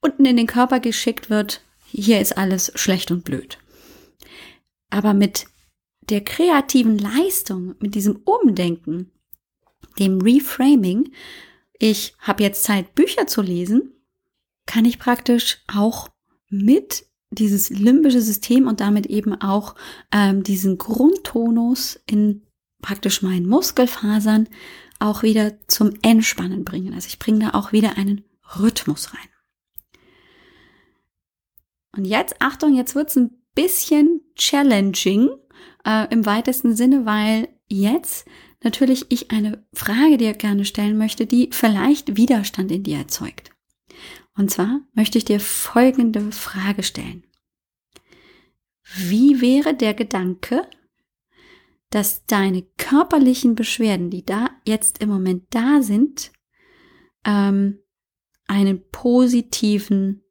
unten 0.00 0.26
in 0.26 0.36
den 0.36 0.46
Körper 0.46 0.80
geschickt 0.80 1.30
wird, 1.30 1.62
hier 1.86 2.20
ist 2.20 2.36
alles 2.36 2.72
schlecht 2.74 3.10
und 3.10 3.24
blöd. 3.24 3.58
Aber 4.90 5.14
mit 5.14 5.46
der 6.10 6.22
kreativen 6.22 6.98
Leistung, 6.98 7.74
mit 7.80 7.94
diesem 7.94 8.16
Umdenken, 8.24 9.10
dem 9.98 10.20
Reframing, 10.20 11.10
ich 11.78 12.14
habe 12.18 12.42
jetzt 12.42 12.64
Zeit, 12.64 12.94
Bücher 12.94 13.26
zu 13.26 13.42
lesen, 13.42 13.92
kann 14.66 14.84
ich 14.84 14.98
praktisch 14.98 15.58
auch 15.66 16.08
mit 16.48 17.06
dieses 17.30 17.70
limbische 17.70 18.20
System 18.20 18.66
und 18.66 18.80
damit 18.80 19.06
eben 19.06 19.40
auch 19.40 19.74
ähm, 20.12 20.42
diesen 20.42 20.78
Grundtonus 20.78 22.00
in 22.06 22.42
praktisch 22.80 23.22
meinen 23.22 23.46
Muskelfasern 23.46 24.48
auch 24.98 25.22
wieder 25.22 25.54
zum 25.66 25.92
Entspannen 26.02 26.64
bringen. 26.64 26.94
Also 26.94 27.08
ich 27.08 27.18
bringe 27.18 27.40
da 27.40 27.50
auch 27.58 27.72
wieder 27.72 27.96
einen 27.98 28.24
Rhythmus 28.58 29.12
rein. 29.12 29.28
Und 31.96 32.04
jetzt, 32.04 32.36
Achtung, 32.40 32.74
jetzt 32.74 32.94
wird 32.94 33.08
es 33.10 33.16
ein 33.16 33.30
bisschen 33.54 34.20
challenging 34.36 35.30
äh, 35.84 36.06
im 36.12 36.26
weitesten 36.26 36.76
Sinne, 36.76 37.06
weil 37.06 37.48
jetzt 37.68 38.26
natürlich 38.62 39.06
ich 39.08 39.30
eine 39.30 39.64
Frage 39.72 40.18
dir 40.18 40.34
gerne 40.34 40.64
stellen 40.64 40.98
möchte, 40.98 41.26
die 41.26 41.50
vielleicht 41.52 42.16
Widerstand 42.16 42.70
in 42.70 42.82
dir 42.82 42.98
erzeugt. 42.98 43.55
Und 44.36 44.50
zwar 44.50 44.80
möchte 44.94 45.18
ich 45.18 45.24
dir 45.24 45.40
folgende 45.40 46.32
Frage 46.32 46.82
stellen. 46.82 47.24
Wie 48.94 49.40
wäre 49.40 49.74
der 49.74 49.94
Gedanke, 49.94 50.68
dass 51.90 52.26
deine 52.26 52.62
körperlichen 52.76 53.54
Beschwerden, 53.54 54.10
die 54.10 54.24
da 54.24 54.50
jetzt 54.66 54.98
im 55.02 55.08
Moment 55.08 55.44
da 55.50 55.82
sind, 55.82 56.32
ähm, 57.24 57.78
einen 58.46 58.88
positiven 58.90 60.22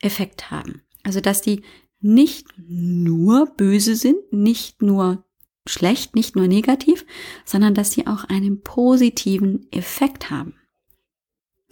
Effekt 0.00 0.50
haben? 0.50 0.82
Also 1.02 1.20
dass 1.20 1.42
die 1.42 1.62
nicht 2.00 2.48
nur 2.56 3.46
böse 3.46 3.96
sind, 3.96 4.32
nicht 4.32 4.82
nur 4.82 5.24
schlecht, 5.68 6.14
nicht 6.14 6.36
nur 6.36 6.48
negativ, 6.48 7.04
sondern 7.44 7.74
dass 7.74 7.92
sie 7.92 8.06
auch 8.06 8.24
einen 8.24 8.62
positiven 8.62 9.70
Effekt 9.72 10.30
haben. 10.30 10.54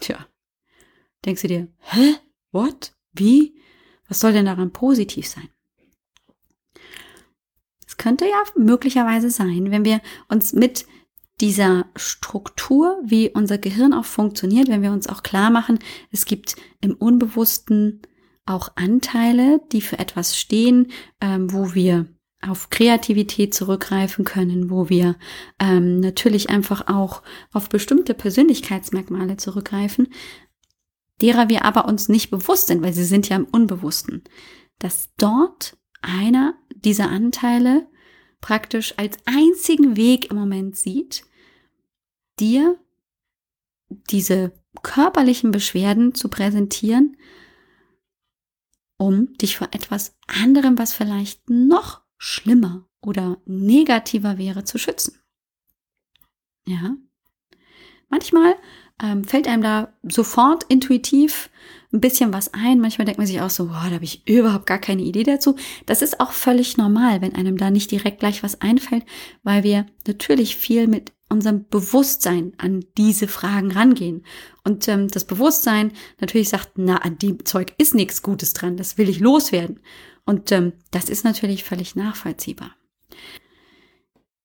Tja, 0.01 0.27
Denkst 1.25 1.43
du 1.43 1.49
dir, 1.49 1.69
hä? 1.81 2.15
What? 2.53 2.93
Wie? 3.13 3.55
Was 4.09 4.21
soll 4.21 4.33
denn 4.33 4.47
daran 4.47 4.73
positiv 4.73 5.27
sein? 5.27 5.49
Es 7.87 7.97
könnte 7.97 8.27
ja 8.27 8.43
möglicherweise 8.57 9.31
sein, 9.31 9.71
wenn 9.71 9.85
wir 9.85 10.01
uns 10.29 10.53
mit 10.53 10.87
dieser 11.41 11.87
Struktur, 11.97 13.01
wie 13.05 13.31
unser 13.31 13.59
Gehirn 13.59 13.93
auch 13.93 14.05
funktioniert, 14.05 14.69
wenn 14.69 14.83
wir 14.83 14.93
uns 14.93 15.09
auch 15.09 15.23
klar 15.23 15.51
machen, 15.51 15.79
es 16.11 16.27
gibt 16.27 16.57
im 16.81 16.95
Unbewussten 16.95 18.03
auch 18.47 18.71
Anteile, 18.77 19.61
die 19.73 19.81
für 19.81 19.99
etwas 19.99 20.39
stehen, 20.39 20.93
ähm, 21.21 21.53
wo 21.53 21.75
wir 21.75 22.07
auf 22.41 22.69
Kreativität 22.69 23.55
zurückgreifen 23.55 24.25
können, 24.25 24.71
wo 24.71 24.89
wir 24.89 25.17
ähm, 25.59 26.01
natürlich 26.01 26.51
einfach 26.51 26.89
auch 26.89 27.23
auf 27.53 27.69
bestimmte 27.69 28.13
Persönlichkeitsmerkmale 28.15 29.39
zurückgreifen, 29.39 30.09
derer 31.21 31.49
wir 31.49 31.65
aber 31.65 31.87
uns 31.87 32.09
nicht 32.09 32.31
bewusst 32.31 32.69
sind, 32.69 32.83
weil 32.83 32.93
sie 32.93 33.05
sind 33.05 33.29
ja 33.29 33.37
im 33.37 33.47
Unbewussten, 33.47 34.25
dass 34.79 35.11
dort 35.17 35.77
einer 36.03 36.55
dieser 36.71 37.09
Anteile 37.09 37.87
praktisch 38.41 38.95
als 38.99 39.17
einzigen 39.25 39.97
Weg 39.97 40.31
im 40.31 40.37
Moment 40.37 40.77
sieht, 40.77 41.25
dir 42.39 42.79
diese 44.11 44.53
körperlichen 44.83 45.51
Beschwerden 45.51 46.15
zu 46.15 46.29
präsentieren, 46.29 47.17
um 48.97 49.33
dich 49.35 49.57
vor 49.57 49.69
etwas 49.73 50.17
anderem, 50.27 50.79
was 50.79 50.93
vielleicht 50.93 51.49
noch 51.49 52.03
schlimmer 52.19 52.89
oder 53.01 53.41
negativer 53.45 54.39
wäre, 54.39 54.65
zu 54.65 54.79
schützen. 54.79 55.21
Ja. 56.67 56.97
Manchmal 58.09 58.57
ähm, 59.03 59.25
fällt 59.25 59.49
einem 59.49 59.63
da 59.63 59.93
sofort 60.03 60.65
intuitiv 60.65 61.51
ein 61.93 62.01
bisschen 62.01 62.33
was 62.33 62.53
ein. 62.55 62.81
Manchmal 62.81 63.05
denkt 63.05 63.19
man 63.19 63.27
sich 63.27 63.41
auch 63.41 63.51
so, 63.51 63.67
boah, 63.67 63.85
da 63.87 63.95
habe 63.95 64.05
ich 64.05 64.27
überhaupt 64.29 64.67
gar 64.67 64.79
keine 64.79 65.03
Idee 65.03 65.23
dazu. 65.23 65.57
Das 65.87 66.03
ist 66.03 66.21
auch 66.21 66.33
völlig 66.33 66.77
normal, 66.77 67.21
wenn 67.21 67.35
einem 67.35 67.57
da 67.57 67.71
nicht 67.71 67.91
direkt 67.91 68.21
gleich 68.21 68.43
was 68.43 68.61
einfällt, 68.61 69.05
weil 69.43 69.63
wir 69.63 69.87
natürlich 70.07 70.57
viel 70.57 70.87
mit 70.87 71.13
unserem 71.29 71.67
Bewusstsein 71.69 72.53
an 72.59 72.85
diese 72.97 73.29
Fragen 73.29 73.73
rangehen. 73.73 74.25
Und 74.63 74.87
ähm, 74.89 75.09
das 75.09 75.25
Bewusstsein 75.25 75.93
natürlich 76.21 76.49
sagt, 76.49 76.73
na, 76.77 76.99
an 76.99 77.19
dem 77.19 77.45
Zeug 77.45 77.75
ist 77.79 77.95
nichts 77.95 78.23
Gutes 78.23 78.53
dran, 78.53 78.77
das 78.77 78.99
will 78.99 79.09
ich 79.09 79.21
loswerden. 79.21 79.81
Und 80.27 80.53
ähm, 80.53 80.73
das 80.91 81.09
ist 81.09 81.25
natürlich 81.25 81.65
völlig 81.65 81.97
nachvollziehbar. 81.97 82.75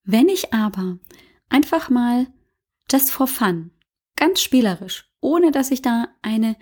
Wenn 0.04 0.30
ich 0.30 0.54
aber 0.54 0.98
einfach 1.50 1.90
mal 1.90 2.28
just 2.92 3.12
for 3.12 3.28
fun, 3.28 3.72
ganz 4.20 4.42
spielerisch, 4.42 5.10
ohne 5.22 5.52
dass 5.52 5.72
ich 5.72 5.82
da 5.82 6.10
eine 6.22 6.56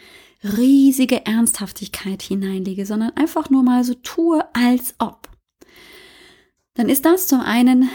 riesige 0.44 1.26
Ernsthaftigkeit 1.26 2.22
hineinlege, 2.22 2.86
sondern 2.86 3.12
einfach 3.18 3.50
nur 3.50 3.64
mal 3.64 3.84
so 3.84 3.96
tue, 3.96 4.44
als 4.54 4.96
ob. 5.00 5.28
Dann 6.76 6.90
ist 6.90 7.06
das 7.06 7.28
zum 7.28 7.42
einen 7.42 7.90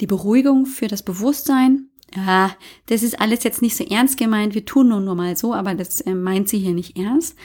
die 0.00 0.06
Beruhigung 0.06 0.64
für 0.66 0.88
das 0.88 1.02
Bewusstsein. 1.02 1.90
Ja, 2.16 2.56
das 2.86 3.02
ist 3.02 3.20
alles 3.20 3.44
jetzt 3.44 3.62
nicht 3.62 3.76
so 3.76 3.84
ernst 3.84 4.18
gemeint, 4.18 4.54
wir 4.54 4.64
tun 4.64 4.88
nur, 4.88 5.00
nur 5.00 5.14
mal 5.14 5.36
so, 5.36 5.54
aber 5.54 5.74
das 5.74 6.00
äh, 6.00 6.14
meint 6.14 6.48
sie 6.48 6.58
hier 6.58 6.74
nicht 6.74 6.98
ernst. 6.98 7.36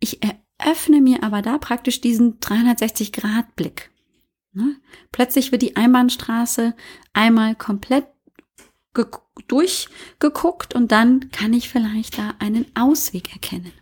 Ich 0.00 0.20
eröffne 0.22 1.00
mir 1.00 1.22
aber 1.22 1.42
da 1.42 1.58
praktisch 1.58 2.00
diesen 2.00 2.38
360-Grad-Blick. 2.40 3.90
Ne? 4.52 4.76
Plötzlich 5.12 5.50
wird 5.50 5.62
die 5.62 5.76
Einbahnstraße 5.76 6.74
einmal 7.12 7.54
komplett 7.54 8.06
durchgeguckt 9.48 10.74
und 10.74 10.92
dann 10.92 11.30
kann 11.30 11.52
ich 11.52 11.68
vielleicht 11.68 12.18
da 12.18 12.34
einen 12.38 12.66
Ausweg 12.74 13.32
erkennen. 13.32 13.72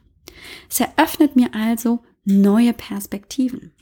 Es 0.68 0.80
eröffnet 0.80 1.36
mir 1.36 1.54
also 1.54 2.02
neue 2.24 2.72
Perspektiven. 2.72 3.72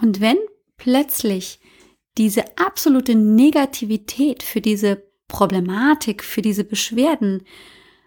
Und 0.00 0.20
wenn 0.20 0.38
plötzlich 0.76 1.60
diese 2.16 2.58
absolute 2.58 3.14
Negativität 3.14 4.42
für 4.42 4.60
diese 4.60 5.02
Problematik, 5.28 6.24
für 6.24 6.42
diese 6.42 6.64
Beschwerden 6.64 7.44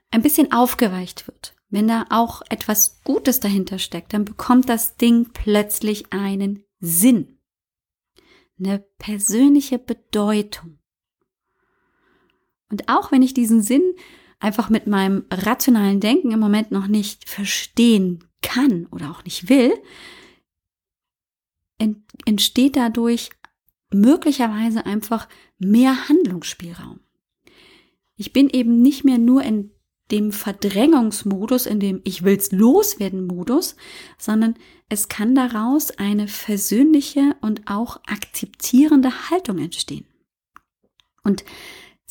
ein 0.10 0.22
bisschen 0.22 0.52
aufgeweicht 0.52 1.28
wird, 1.28 1.56
wenn 1.70 1.88
da 1.88 2.06
auch 2.10 2.42
etwas 2.50 3.02
Gutes 3.04 3.40
dahinter 3.40 3.80
steckt, 3.80 4.14
dann 4.14 4.26
bekommt 4.26 4.68
das 4.68 4.98
Ding 4.98 5.30
plötzlich 5.32 6.12
einen 6.12 6.66
Sinn, 6.80 7.40
eine 8.60 8.80
persönliche 8.98 9.80
Bedeutung. 9.80 10.81
Und 12.72 12.88
auch 12.88 13.12
wenn 13.12 13.22
ich 13.22 13.34
diesen 13.34 13.62
Sinn 13.62 13.84
einfach 14.40 14.70
mit 14.70 14.88
meinem 14.88 15.26
rationalen 15.30 16.00
Denken 16.00 16.32
im 16.32 16.40
Moment 16.40 16.72
noch 16.72 16.88
nicht 16.88 17.30
verstehen 17.30 18.24
kann 18.42 18.88
oder 18.88 19.12
auch 19.12 19.24
nicht 19.24 19.50
will, 19.50 19.74
entsteht 22.26 22.76
dadurch 22.76 23.30
möglicherweise 23.94 24.86
einfach 24.86 25.28
mehr 25.60 26.08
Handlungsspielraum. 26.08 27.00
Ich 28.16 28.34
bin 28.34 28.50
eben 28.50 28.82
nicht 28.82 29.04
mehr 29.04 29.18
nur 29.18 29.44
in 29.44 29.72
dem 30.12 30.32
Verdrängungsmodus, 30.32 31.66
in 31.66 31.80
dem 31.80 32.02
ich 32.04 32.24
will's 32.24 32.52
loswerden 32.52 33.26
Modus, 33.26 33.76
sondern 34.18 34.56
es 34.90 35.08
kann 35.08 35.36
daraus 35.36 35.92
eine 35.92 36.28
versöhnliche 36.28 37.36
und 37.42 37.62
auch 37.66 37.98
akzeptierende 38.06 39.30
Haltung 39.30 39.58
entstehen. 39.58 40.06
Und 41.24 41.44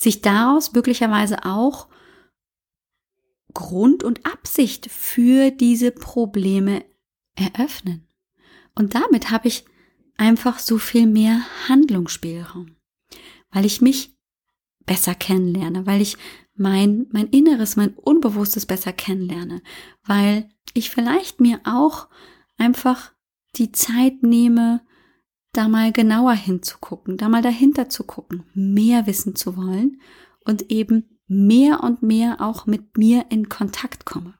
sich 0.00 0.22
daraus 0.22 0.72
möglicherweise 0.72 1.44
auch 1.44 1.88
Grund 3.52 4.02
und 4.02 4.24
Absicht 4.24 4.90
für 4.90 5.50
diese 5.50 5.90
Probleme 5.90 6.84
eröffnen. 7.34 8.08
Und 8.74 8.94
damit 8.94 9.30
habe 9.30 9.48
ich 9.48 9.64
einfach 10.16 10.58
so 10.58 10.78
viel 10.78 11.06
mehr 11.06 11.42
Handlungsspielraum, 11.68 12.76
weil 13.50 13.66
ich 13.66 13.80
mich 13.80 14.16
besser 14.86 15.14
kennenlerne, 15.14 15.86
weil 15.86 16.00
ich 16.00 16.16
mein, 16.54 17.06
mein 17.12 17.26
Inneres, 17.28 17.76
mein 17.76 17.94
Unbewusstes 17.94 18.66
besser 18.66 18.92
kennenlerne, 18.92 19.62
weil 20.04 20.48
ich 20.72 20.90
vielleicht 20.90 21.40
mir 21.40 21.60
auch 21.64 22.08
einfach 22.56 23.12
die 23.56 23.72
Zeit 23.72 24.22
nehme, 24.22 24.82
da 25.52 25.68
mal 25.68 25.92
genauer 25.92 26.34
hinzugucken, 26.34 27.16
da 27.16 27.28
mal 27.28 27.42
dahinter 27.42 27.88
zu 27.88 28.04
gucken, 28.04 28.44
mehr 28.54 29.06
wissen 29.06 29.34
zu 29.34 29.56
wollen 29.56 30.00
und 30.44 30.70
eben 30.70 31.18
mehr 31.26 31.82
und 31.82 32.02
mehr 32.02 32.40
auch 32.40 32.66
mit 32.66 32.96
mir 32.96 33.26
in 33.30 33.48
Kontakt 33.48 34.04
komme. 34.04 34.34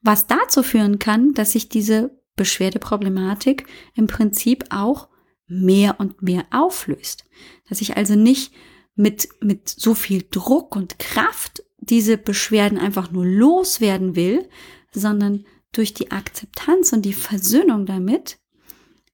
Was 0.00 0.26
dazu 0.26 0.62
führen 0.62 0.98
kann, 0.98 1.34
dass 1.34 1.52
sich 1.52 1.68
diese 1.68 2.22
Beschwerdeproblematik 2.36 3.66
im 3.94 4.06
Prinzip 4.06 4.64
auch 4.70 5.08
mehr 5.48 5.98
und 5.98 6.22
mehr 6.22 6.44
auflöst. 6.50 7.24
Dass 7.68 7.80
ich 7.80 7.96
also 7.96 8.14
nicht 8.14 8.52
mit, 8.94 9.28
mit 9.40 9.68
so 9.68 9.94
viel 9.94 10.24
Druck 10.30 10.76
und 10.76 10.98
Kraft 10.98 11.64
diese 11.78 12.18
Beschwerden 12.18 12.78
einfach 12.78 13.10
nur 13.10 13.24
loswerden 13.24 14.16
will, 14.16 14.48
sondern 14.92 15.44
durch 15.72 15.94
die 15.94 16.10
Akzeptanz 16.10 16.92
und 16.92 17.02
die 17.02 17.12
Versöhnung 17.12 17.86
damit 17.86 18.38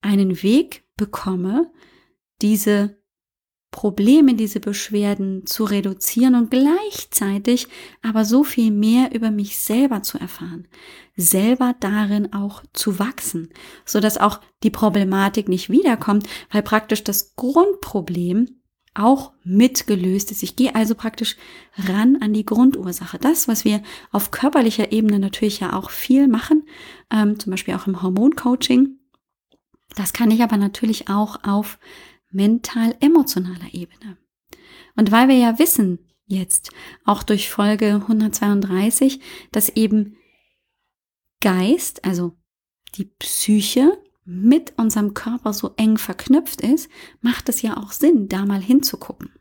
einen 0.03 0.43
Weg 0.43 0.85
bekomme, 0.97 1.73
diese 2.43 3.03
Probleme, 3.73 4.35
diese 4.35 4.61
Beschwerden 4.61 5.47
zu 5.47 5.65
reduzieren 5.65 6.35
und 6.35 6.51
gleichzeitig 6.51 7.69
aber 8.03 8.25
so 8.27 8.45
viel 8.45 8.71
mehr 8.71 9.15
über 9.15 9.31
mich 9.31 9.59
selber 9.59 10.03
zu 10.03 10.19
erfahren, 10.19 10.69
selber 11.17 11.75
darin 11.81 12.35
auch 12.35 12.63
zu 12.75 12.99
wachsen, 12.99 13.49
so 13.87 13.99
dass 13.99 14.19
auch 14.19 14.41
die 14.63 14.71
Problematik 14.71 15.49
nicht 15.49 15.71
wiederkommt, 15.71 16.29
weil 16.51 16.63
praktisch 16.63 17.03
das 17.03 17.35
Grundproblem 17.35 18.61
auch 18.95 19.33
mitgelöst 19.43 20.31
ist. 20.31 20.43
Ich 20.43 20.55
gehe 20.55 20.75
also 20.75 20.95
praktisch 20.95 21.37
ran 21.77 22.19
an 22.21 22.35
die 22.35 22.45
Grundursache. 22.45 23.19
Das, 23.19 23.49
was 23.49 23.65
wir 23.65 23.83
auf 24.11 24.31
körperlicher 24.31 24.93
Ebene 24.93 25.19
natürlich 25.19 25.61
ja 25.61 25.73
auch 25.73 25.89
viel 25.89 26.29
machen, 26.29 26.65
ähm, 27.11 27.39
zum 27.39 27.53
Beispiel 27.53 27.75
auch 27.75 27.87
im 27.87 28.03
Hormoncoaching, 28.03 28.99
das 29.95 30.13
kann 30.13 30.31
ich 30.31 30.43
aber 30.43 30.57
natürlich 30.57 31.09
auch 31.09 31.45
auf 31.45 31.79
mental-emotionaler 32.31 33.73
Ebene. 33.73 34.17
Und 34.97 35.11
weil 35.11 35.29
wir 35.29 35.37
ja 35.37 35.59
wissen 35.59 35.99
jetzt, 36.27 36.71
auch 37.05 37.23
durch 37.23 37.51
Folge 37.51 37.95
132, 37.95 39.21
dass 39.51 39.69
eben 39.69 40.17
Geist, 41.41 42.05
also 42.05 42.37
die 42.95 43.05
Psyche 43.05 43.99
mit 44.25 44.75
unserem 44.79 45.15
Körper 45.15 45.53
so 45.53 45.73
eng 45.77 45.99
verknüpft 45.99 46.61
ist, 46.61 46.89
macht 47.21 47.49
es 47.49 47.63
ja 47.63 47.77
auch 47.77 47.93
Sinn, 47.93 48.29
da 48.29 48.47
mal 48.47 48.63
hinzugucken. 48.63 49.33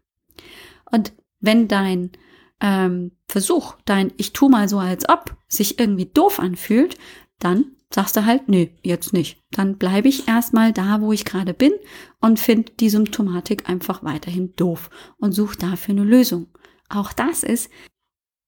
Und 0.91 1.13
wenn 1.39 1.67
dein 1.67 2.11
ähm, 2.59 3.11
Versuch, 3.27 3.75
dein 3.85 4.11
Ich 4.17 4.33
tu 4.33 4.49
mal 4.49 4.67
so 4.67 4.79
als 4.79 5.07
ob, 5.07 5.37
sich 5.47 5.79
irgendwie 5.79 6.05
doof 6.05 6.39
anfühlt, 6.39 6.97
dann 7.39 7.75
sagst 7.93 8.15
du 8.15 8.25
halt, 8.25 8.47
nö, 8.47 8.67
jetzt 8.83 9.13
nicht. 9.13 9.41
Dann 9.51 9.77
bleibe 9.77 10.07
ich 10.07 10.27
erstmal 10.27 10.71
da, 10.73 11.01
wo 11.01 11.11
ich 11.11 11.25
gerade 11.25 11.53
bin 11.53 11.73
und 12.19 12.39
finde 12.39 12.71
die 12.79 12.89
Symptomatik 12.89 13.69
einfach 13.69 14.03
weiterhin 14.03 14.55
doof 14.55 14.89
und 15.17 15.33
suche 15.33 15.57
dafür 15.57 15.93
eine 15.93 16.03
Lösung. 16.03 16.47
Auch 16.89 17.13
das 17.13 17.43
ist 17.43 17.69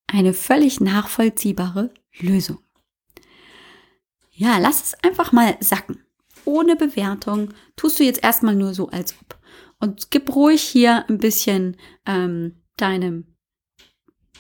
eine 0.08 0.34
völlig 0.34 0.80
nachvollziehbare 0.80 1.94
Lösung. 2.20 2.60
Ja, 4.32 4.58
lass 4.58 4.84
es 4.84 5.04
einfach 5.04 5.32
mal 5.32 5.58
sacken. 5.60 6.04
Ohne 6.46 6.76
Bewertung 6.76 7.50
tust 7.76 8.00
du 8.00 8.04
jetzt 8.04 8.24
erstmal 8.24 8.56
nur 8.56 8.74
so 8.74 8.90
als 8.90 9.16
ob. 9.22 9.40
Und 9.80 10.12
gib 10.12 10.36
ruhig 10.36 10.62
hier 10.62 11.08
ein 11.10 11.18
bisschen 11.18 11.78
ähm, 12.06 12.64
deinem 12.78 13.36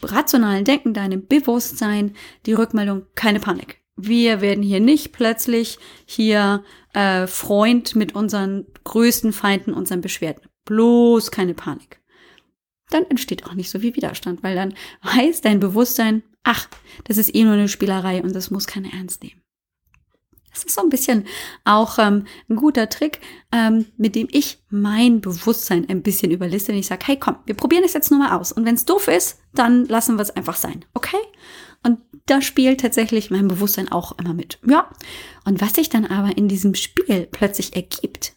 rationalen 0.01 0.65
Denken, 0.65 0.93
deinem 0.93 1.27
Bewusstsein 1.27 2.15
die 2.45 2.53
Rückmeldung, 2.53 3.05
keine 3.15 3.39
Panik. 3.39 3.82
Wir 3.95 4.41
werden 4.41 4.63
hier 4.63 4.79
nicht 4.79 5.11
plötzlich 5.11 5.77
hier 6.05 6.63
äh, 6.93 7.27
Freund 7.27 7.95
mit 7.95 8.15
unseren 8.15 8.65
größten 8.83 9.33
Feinden, 9.33 9.73
unseren 9.73 10.01
Beschwerden. 10.01 10.47
Bloß 10.65 11.31
keine 11.31 11.53
Panik. 11.53 12.01
Dann 12.89 13.05
entsteht 13.05 13.45
auch 13.45 13.53
nicht 13.53 13.69
so 13.69 13.79
viel 13.79 13.95
Widerstand, 13.95 14.43
weil 14.43 14.55
dann 14.55 14.73
weiß 15.01 15.41
dein 15.41 15.59
Bewusstsein, 15.59 16.23
ach, 16.43 16.67
das 17.05 17.17
ist 17.17 17.33
eh 17.35 17.43
nur 17.43 17.53
eine 17.53 17.69
Spielerei 17.69 18.21
und 18.21 18.35
das 18.35 18.51
muss 18.51 18.67
keiner 18.67 18.93
ernst 18.93 19.23
nehmen. 19.23 19.41
Das 20.53 20.63
ist 20.63 20.75
so 20.75 20.81
ein 20.81 20.89
bisschen 20.89 21.25
auch 21.65 21.97
ähm, 21.97 22.25
ein 22.47 22.55
guter 22.55 22.87
Trick, 22.87 23.19
ähm, 23.51 23.87
mit 23.97 24.15
dem 24.15 24.27
ich 24.31 24.59
mein 24.69 25.19
Bewusstsein 25.19 25.89
ein 25.89 26.03
bisschen 26.03 26.31
überliste. 26.31 26.71
Und 26.71 26.77
ich 26.77 26.85
sage, 26.85 27.07
hey, 27.07 27.17
komm, 27.19 27.37
wir 27.45 27.55
probieren 27.55 27.83
es 27.83 27.93
jetzt 27.93 28.11
nur 28.11 28.19
mal 28.19 28.37
aus. 28.37 28.51
Und 28.51 28.65
wenn 28.65 28.75
es 28.75 28.85
doof 28.85 29.07
ist, 29.07 29.39
dann 29.55 29.85
lassen 29.85 30.15
wir 30.15 30.21
es 30.21 30.29
einfach 30.29 30.55
sein. 30.55 30.85
Okay? 30.93 31.17
Und 31.81 31.99
da 32.25 32.41
spielt 32.41 32.81
tatsächlich 32.81 33.29
mein 33.29 33.47
Bewusstsein 33.47 33.91
auch 33.91 34.17
immer 34.17 34.33
mit. 34.33 34.59
Ja. 34.65 34.89
Und 35.45 35.61
was 35.61 35.73
sich 35.73 35.89
dann 35.89 36.05
aber 36.05 36.37
in 36.37 36.47
diesem 36.47 36.75
Spiel 36.75 37.27
plötzlich 37.31 37.75
ergibt, 37.75 38.33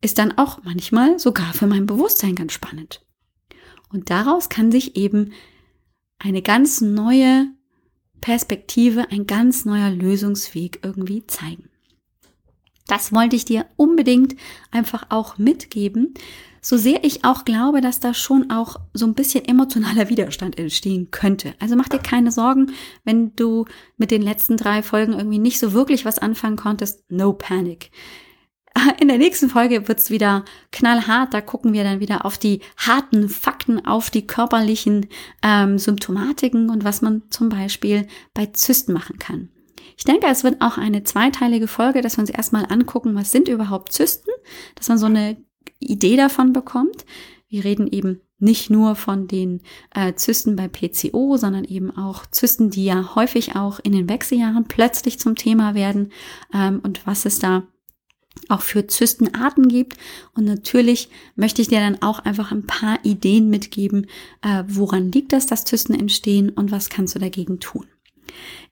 ist 0.00 0.18
dann 0.18 0.36
auch 0.36 0.62
manchmal 0.64 1.18
sogar 1.18 1.54
für 1.54 1.66
mein 1.66 1.86
Bewusstsein 1.86 2.34
ganz 2.34 2.52
spannend. 2.52 3.04
Und 3.90 4.10
daraus 4.10 4.48
kann 4.48 4.72
sich 4.72 4.96
eben 4.96 5.32
eine 6.18 6.42
ganz 6.42 6.80
neue 6.80 7.46
Perspektive, 8.20 9.10
ein 9.10 9.26
ganz 9.26 9.64
neuer 9.64 9.90
Lösungsweg 9.90 10.80
irgendwie 10.82 11.26
zeigen. 11.26 11.68
Das 12.86 13.12
wollte 13.12 13.36
ich 13.36 13.44
dir 13.44 13.66
unbedingt 13.76 14.36
einfach 14.70 15.06
auch 15.10 15.38
mitgeben. 15.38 16.14
So 16.64 16.76
sehr 16.76 17.02
ich 17.02 17.24
auch 17.24 17.44
glaube, 17.44 17.80
dass 17.80 17.98
da 17.98 18.14
schon 18.14 18.52
auch 18.52 18.76
so 18.94 19.04
ein 19.04 19.14
bisschen 19.14 19.44
emotionaler 19.44 20.08
Widerstand 20.08 20.58
entstehen 20.58 21.10
könnte. 21.10 21.54
Also 21.58 21.74
mach 21.74 21.88
dir 21.88 21.98
keine 21.98 22.30
Sorgen, 22.30 22.72
wenn 23.04 23.34
du 23.34 23.66
mit 23.96 24.12
den 24.12 24.22
letzten 24.22 24.56
drei 24.56 24.82
Folgen 24.82 25.12
irgendwie 25.12 25.40
nicht 25.40 25.58
so 25.58 25.72
wirklich 25.72 26.04
was 26.04 26.20
anfangen 26.20 26.56
konntest. 26.56 27.04
No 27.10 27.32
panic. 27.32 27.90
In 29.00 29.08
der 29.08 29.18
nächsten 29.18 29.50
Folge 29.50 29.88
wird's 29.88 30.10
wieder 30.10 30.44
knallhart. 30.70 31.34
Da 31.34 31.40
gucken 31.40 31.72
wir 31.72 31.82
dann 31.82 31.98
wieder 31.98 32.24
auf 32.24 32.38
die 32.38 32.60
harten 32.76 33.28
Fakten, 33.28 33.84
auf 33.84 34.10
die 34.10 34.26
körperlichen 34.26 35.08
ähm, 35.42 35.78
Symptomatiken 35.78 36.70
und 36.70 36.84
was 36.84 37.02
man 37.02 37.22
zum 37.30 37.48
Beispiel 37.48 38.06
bei 38.34 38.46
Zysten 38.46 38.92
machen 38.92 39.18
kann. 39.18 39.50
Ich 39.96 40.04
denke, 40.04 40.28
es 40.28 40.44
wird 40.44 40.62
auch 40.62 40.78
eine 40.78 41.02
zweiteilige 41.02 41.66
Folge, 41.66 42.02
dass 42.02 42.16
wir 42.16 42.22
uns 42.22 42.30
erstmal 42.30 42.66
angucken, 42.70 43.16
was 43.16 43.32
sind 43.32 43.48
überhaupt 43.48 43.92
Zysten, 43.92 44.30
dass 44.76 44.88
man 44.88 44.98
so 44.98 45.06
eine 45.06 45.36
Idee 45.78 46.16
davon 46.16 46.52
bekommt. 46.52 47.04
Wir 47.48 47.64
reden 47.64 47.86
eben 47.86 48.20
nicht 48.38 48.70
nur 48.70 48.96
von 48.96 49.28
den 49.28 49.60
äh, 49.94 50.14
Zysten 50.14 50.56
bei 50.56 50.68
PCO, 50.68 51.36
sondern 51.36 51.64
eben 51.64 51.96
auch 51.96 52.26
Zysten, 52.26 52.70
die 52.70 52.84
ja 52.84 53.14
häufig 53.14 53.54
auch 53.54 53.78
in 53.80 53.92
den 53.92 54.08
Wechseljahren 54.08 54.64
plötzlich 54.64 55.18
zum 55.20 55.36
Thema 55.36 55.74
werden 55.74 56.10
ähm, 56.52 56.80
und 56.82 57.06
was 57.06 57.24
es 57.24 57.38
da 57.38 57.62
auch 58.48 58.62
für 58.62 58.86
Zystenarten 58.86 59.68
gibt. 59.68 59.96
Und 60.34 60.44
natürlich 60.44 61.08
möchte 61.36 61.62
ich 61.62 61.68
dir 61.68 61.80
dann 61.80 62.02
auch 62.02 62.18
einfach 62.20 62.50
ein 62.50 62.66
paar 62.66 62.98
Ideen 63.04 63.48
mitgeben, 63.48 64.06
äh, 64.42 64.64
woran 64.66 65.12
liegt 65.12 65.32
das, 65.32 65.46
dass 65.46 65.64
Zysten 65.64 65.94
entstehen 65.94 66.50
und 66.50 66.72
was 66.72 66.88
kannst 66.88 67.14
du 67.14 67.18
dagegen 67.18 67.60
tun. 67.60 67.86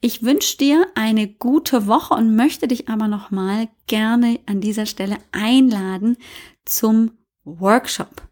Ich 0.00 0.22
wünsche 0.22 0.56
dir 0.56 0.86
eine 0.94 1.28
gute 1.28 1.86
Woche 1.86 2.14
und 2.14 2.36
möchte 2.36 2.68
dich 2.68 2.88
aber 2.88 3.08
nochmal 3.08 3.68
gerne 3.86 4.40
an 4.46 4.60
dieser 4.60 4.86
Stelle 4.86 5.18
einladen 5.32 6.16
zum 6.64 7.12
Workshop 7.44 8.22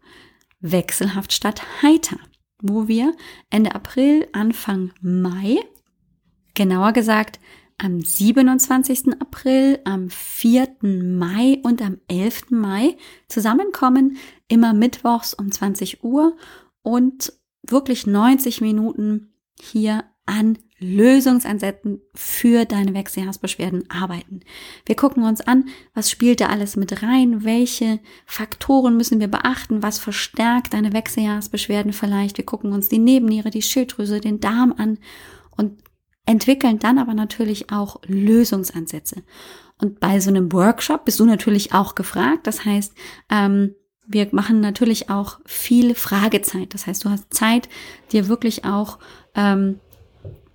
Wechselhaft 0.61 1.31
statt 1.31 1.61
Heiter, 1.81 2.17
wo 2.61 2.87
wir 2.87 3.15
Ende 3.49 3.73
April, 3.75 4.27
Anfang 4.33 4.91
Mai, 5.01 5.57
genauer 6.53 6.91
gesagt 6.91 7.39
am 7.77 8.01
27. 8.01 9.21
April, 9.21 9.79
am 9.85 10.09
4. 10.09 10.67
Mai 10.81 11.59
und 11.63 11.81
am 11.81 11.99
11. 12.09 12.49
Mai 12.49 12.97
zusammenkommen, 13.29 14.17
immer 14.49 14.73
mittwochs 14.73 15.33
um 15.33 15.49
20 15.49 16.03
Uhr 16.03 16.35
und 16.81 17.31
wirklich 17.63 18.05
90 18.05 18.59
Minuten 18.59 19.33
hier 19.61 20.03
an 20.25 20.57
Lösungsansätzen 20.79 22.01
für 22.13 22.65
deine 22.65 22.93
Wechseljahrsbeschwerden 22.93 23.89
arbeiten. 23.89 24.41
Wir 24.85 24.95
gucken 24.95 25.23
uns 25.23 25.41
an, 25.41 25.65
was 25.93 26.09
spielt 26.09 26.41
da 26.41 26.47
alles 26.47 26.75
mit 26.75 27.03
rein, 27.03 27.43
welche 27.43 27.99
Faktoren 28.25 28.97
müssen 28.97 29.19
wir 29.19 29.27
beachten, 29.27 29.83
was 29.83 29.99
verstärkt 29.99 30.73
deine 30.73 30.93
Wechseljahrsbeschwerden 30.93 31.93
vielleicht. 31.93 32.37
Wir 32.37 32.45
gucken 32.45 32.71
uns 32.71 32.89
die 32.89 32.99
Nebenniere, 32.99 33.49
die 33.49 33.61
Schilddrüse, 33.61 34.21
den 34.21 34.39
Darm 34.39 34.73
an 34.77 34.97
und 35.55 35.83
entwickeln 36.25 36.79
dann 36.79 36.97
aber 36.97 37.13
natürlich 37.13 37.71
auch 37.71 37.99
Lösungsansätze. 38.05 39.23
Und 39.81 39.99
bei 39.99 40.19
so 40.19 40.29
einem 40.29 40.51
Workshop 40.51 41.05
bist 41.05 41.19
du 41.19 41.25
natürlich 41.25 41.73
auch 41.73 41.95
gefragt. 41.95 42.47
Das 42.47 42.65
heißt, 42.65 42.93
ähm, 43.29 43.75
wir 44.05 44.27
machen 44.31 44.59
natürlich 44.59 45.09
auch 45.09 45.39
viel 45.45 45.95
Fragezeit. 45.95 46.73
Das 46.73 46.87
heißt, 46.87 47.05
du 47.05 47.09
hast 47.09 47.33
Zeit, 47.33 47.69
dir 48.11 48.27
wirklich 48.27 48.65
auch 48.65 48.99
ähm, 49.35 49.79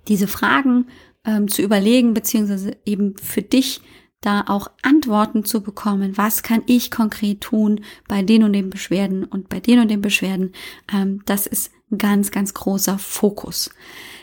diese 0.07 0.27
Fragen 0.27 0.87
ähm, 1.25 1.47
zu 1.47 1.61
überlegen, 1.61 2.13
beziehungsweise 2.13 2.77
eben 2.85 3.17
für 3.17 3.41
dich 3.41 3.81
da 4.21 4.45
auch 4.47 4.71
Antworten 4.81 5.45
zu 5.45 5.61
bekommen. 5.61 6.17
Was 6.17 6.41
kann 6.41 6.63
ich 6.65 6.89
konkret 6.89 7.41
tun 7.41 7.81
bei 8.07 8.23
den 8.23 8.43
und 8.43 8.53
den 8.53 8.69
Beschwerden 8.69 9.23
und 9.23 9.49
bei 9.49 9.59
den 9.59 9.79
und 9.79 9.89
den 9.89 10.01
Beschwerden? 10.01 10.53
Ähm, 10.91 11.21
das 11.25 11.45
ist 11.45 11.71
ein 11.91 11.97
ganz, 11.97 12.31
ganz 12.31 12.53
großer 12.53 12.97
Fokus. 12.97 13.69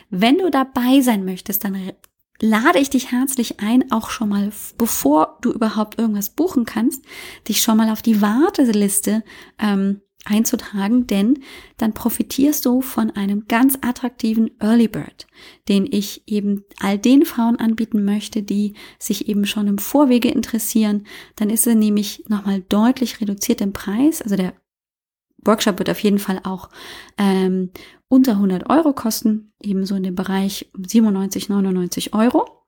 Wenn 0.09 0.37
du 0.37 0.51
dabei 0.51 1.01
sein 1.01 1.23
möchtest, 1.25 1.63
dann 1.63 1.93
lade 2.41 2.79
ich 2.79 2.89
dich 2.89 3.11
herzlich 3.11 3.61
ein, 3.61 3.91
auch 3.91 4.09
schon 4.09 4.29
mal, 4.29 4.51
bevor 4.77 5.37
du 5.41 5.51
überhaupt 5.51 5.97
irgendwas 5.97 6.29
buchen 6.29 6.65
kannst, 6.65 7.03
dich 7.47 7.61
schon 7.61 7.77
mal 7.77 7.89
auf 7.89 8.01
die 8.01 8.21
Warteliste 8.21 9.23
ähm, 9.59 10.01
einzutragen, 10.25 11.07
denn 11.07 11.39
dann 11.77 11.93
profitierst 11.93 12.65
du 12.65 12.81
von 12.81 13.11
einem 13.11 13.47
ganz 13.47 13.77
attraktiven 13.81 14.51
Early 14.59 14.87
Bird, 14.87 15.27
den 15.67 15.85
ich 15.89 16.23
eben 16.27 16.63
all 16.79 16.97
den 16.97 17.25
Frauen 17.25 17.57
anbieten 17.57 18.03
möchte, 18.05 18.43
die 18.43 18.73
sich 18.99 19.27
eben 19.27 19.45
schon 19.45 19.67
im 19.67 19.77
Vorwege 19.77 20.29
interessieren. 20.29 21.05
Dann 21.35 21.49
ist 21.49 21.67
er 21.67 21.75
nämlich 21.75 22.23
nochmal 22.27 22.61
deutlich 22.61 23.21
reduziert 23.21 23.61
im 23.61 23.73
Preis. 23.73 24.21
Also 24.21 24.35
der 24.35 24.53
Workshop 25.45 25.79
wird 25.79 25.89
auf 25.89 25.99
jeden 25.99 26.19
Fall 26.19 26.39
auch 26.43 26.69
ähm, 27.17 27.71
unter 28.07 28.33
100 28.33 28.69
Euro 28.69 28.93
kosten, 28.93 29.51
ebenso 29.61 29.95
in 29.95 30.03
dem 30.03 30.15
Bereich 30.15 30.71
97, 30.77 31.49
99 31.49 32.13
Euro. 32.13 32.62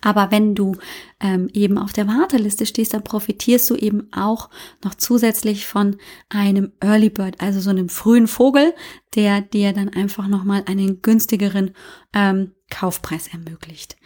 Aber 0.00 0.30
wenn 0.30 0.54
du 0.54 0.76
ähm, 1.20 1.48
eben 1.52 1.78
auf 1.78 1.92
der 1.92 2.06
Warteliste 2.06 2.66
stehst, 2.66 2.94
dann 2.94 3.02
profitierst 3.02 3.68
du 3.70 3.74
eben 3.74 4.12
auch 4.12 4.48
noch 4.84 4.94
zusätzlich 4.94 5.66
von 5.66 5.96
einem 6.28 6.72
Early 6.80 7.10
Bird, 7.10 7.40
also 7.40 7.60
so 7.60 7.70
einem 7.70 7.88
frühen 7.88 8.28
Vogel, 8.28 8.74
der 9.14 9.40
dir 9.40 9.72
dann 9.72 9.88
einfach 9.88 10.28
nochmal 10.28 10.64
einen 10.66 11.02
günstigeren 11.02 11.72
ähm, 12.12 12.52
Kaufpreis 12.70 13.28
ermöglicht. 13.28 13.96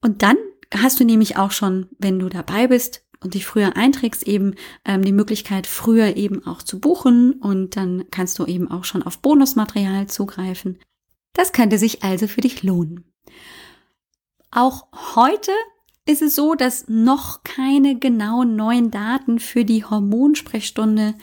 Und 0.00 0.22
dann 0.22 0.36
hast 0.74 0.98
du 0.98 1.04
nämlich 1.04 1.36
auch 1.36 1.50
schon, 1.50 1.88
wenn 1.98 2.18
du 2.18 2.28
dabei 2.28 2.68
bist, 2.68 3.04
und 3.22 3.34
dich 3.34 3.46
früher 3.46 3.76
einträgst, 3.76 4.24
eben 4.24 4.54
ähm, 4.84 5.04
die 5.04 5.12
Möglichkeit, 5.12 5.66
früher 5.66 6.16
eben 6.16 6.44
auch 6.46 6.62
zu 6.62 6.80
buchen 6.80 7.34
und 7.34 7.76
dann 7.76 8.04
kannst 8.10 8.38
du 8.38 8.46
eben 8.46 8.68
auch 8.70 8.84
schon 8.84 9.02
auf 9.02 9.20
Bonusmaterial 9.20 10.08
zugreifen. 10.08 10.78
Das 11.34 11.52
könnte 11.52 11.78
sich 11.78 12.02
also 12.02 12.26
für 12.26 12.40
dich 12.40 12.62
lohnen. 12.62 13.11
Auch 14.52 14.86
heute 15.16 15.50
ist 16.06 16.20
es 16.20 16.34
so, 16.34 16.54
dass 16.54 16.88
noch 16.88 17.42
keine 17.42 17.98
genauen 17.98 18.54
neuen 18.54 18.90
Daten 18.90 19.38
für 19.38 19.64
die 19.64 19.84
Hormonsprechstunde 19.84 21.14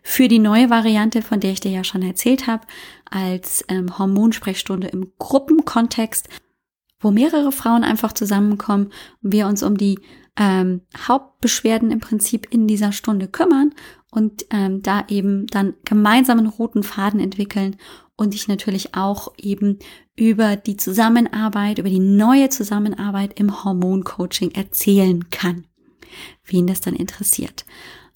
für 0.03 0.29
die 0.29 0.39
neue 0.39 0.71
Variante, 0.71 1.21
von 1.23 1.41
der 1.41 1.51
ich 1.53 1.61
dir 1.61 1.73
ja 1.73 1.85
schon 1.85 2.03
erzählt 2.03 2.47
habe, 2.47 2.67
als 3.11 3.65
ähm, 3.69 3.99
Hormonsprechstunde 3.99 4.89
im 4.89 5.13
Gruppenkontext, 5.19 6.29
wo 7.01 7.11
mehrere 7.11 7.53
Frauen 7.53 7.85
einfach 7.85 8.13
zusammenkommen 8.13 8.93
und 9.23 9.33
wir 9.33 9.47
uns 9.47 9.63
um 9.63 9.77
die 9.77 9.99
ähm, 10.37 10.83
Hauptbeschwerden 10.97 11.91
im 11.91 12.01
Prinzip 12.01 12.53
in 12.53 12.67
dieser 12.67 12.93
Stunde 12.93 13.29
kümmern 13.29 13.75
und 14.11 14.47
ähm, 14.51 14.83
da 14.83 15.05
eben 15.09 15.47
dann 15.47 15.75
gemeinsamen 15.85 16.47
roten 16.47 16.83
Faden 16.83 17.21
entwickeln 17.21 17.77
und 18.17 18.35
ich 18.35 18.49
natürlich 18.49 18.95
auch 18.95 19.33
eben 19.39 19.79
über 20.15 20.57
die 20.57 20.77
Zusammenarbeit, 20.77 21.79
über 21.79 21.89
die 21.89 22.01
neue 22.01 22.51
Zusammenarbeit 22.51 23.39
im 23.41 23.65
Hormoncoaching 23.65 24.51
erzählen 24.51 25.31
kann, 25.31 25.67
wen 26.45 26.67
das 26.67 26.81
dann 26.81 26.95
interessiert. 26.95 27.65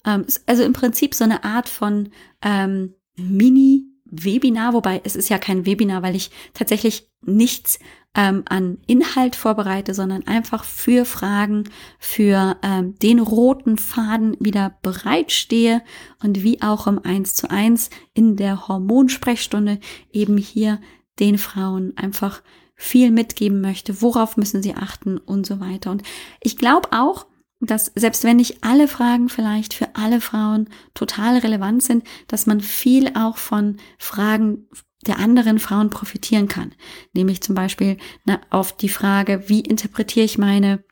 Ähm, 0.05 0.25
also 0.45 0.63
im 0.63 0.73
Prinzip 0.73 1.15
so 1.15 1.23
eine 1.23 1.43
Art 1.43 1.69
von 1.69 2.09
ähm, 2.41 2.93
Mini 3.17 3.94
Webinar, 4.23 4.73
wobei 4.73 5.01
es 5.03 5.15
ist 5.15 5.29
ja 5.29 5.37
kein 5.37 5.65
Webinar, 5.65 6.03
weil 6.03 6.15
ich 6.15 6.31
tatsächlich 6.53 7.09
nichts 7.21 7.79
ähm, 8.15 8.43
an 8.47 8.77
Inhalt 8.87 9.35
vorbereite, 9.35 9.93
sondern 9.93 10.25
einfach 10.25 10.63
für 10.63 11.05
Fragen, 11.05 11.65
für 11.99 12.57
ähm, 12.63 12.95
den 12.99 13.19
roten 13.19 13.77
Faden 13.77 14.37
wieder 14.39 14.77
bereitstehe 14.81 15.81
und 16.23 16.41
wie 16.41 16.61
auch 16.61 16.87
im 16.87 17.03
1 17.03 17.35
zu 17.35 17.49
1 17.49 17.89
in 18.13 18.37
der 18.37 18.67
Hormonsprechstunde 18.67 19.79
eben 20.11 20.37
hier 20.37 20.79
den 21.19 21.37
Frauen 21.37 21.93
einfach 21.97 22.41
viel 22.75 23.11
mitgeben 23.11 23.61
möchte, 23.61 24.01
worauf 24.01 24.37
müssen 24.37 24.61
sie 24.61 24.75
achten 24.75 25.17
und 25.17 25.45
so 25.45 25.59
weiter. 25.59 25.91
Und 25.91 26.03
ich 26.41 26.57
glaube 26.57 26.89
auch, 26.91 27.25
dass 27.59 27.91
selbst 27.95 28.23
wenn 28.23 28.37
nicht 28.37 28.63
alle 28.63 28.87
Fragen 28.87 29.29
vielleicht 29.29 29.73
für 29.73 29.95
alle 29.95 30.21
Frauen 30.21 30.69
total 30.93 31.37
relevant 31.37 31.83
sind, 31.83 32.03
dass 32.27 32.45
man 32.45 32.61
viel 32.61 33.11
auch 33.15 33.37
von 33.37 33.77
Fragen 33.97 34.67
der 35.07 35.19
anderen 35.19 35.59
Frauen 35.59 35.89
profitieren 35.89 36.47
kann. 36.47 36.73
Nämlich 37.13 37.41
zum 37.41 37.55
Beispiel 37.55 37.97
na, 38.25 38.39
auf 38.49 38.75
die 38.75 38.89
Frage, 38.89 39.43
wie 39.47 39.61
interpretiere 39.61 40.25
ich 40.25 40.37
meine 40.37 40.83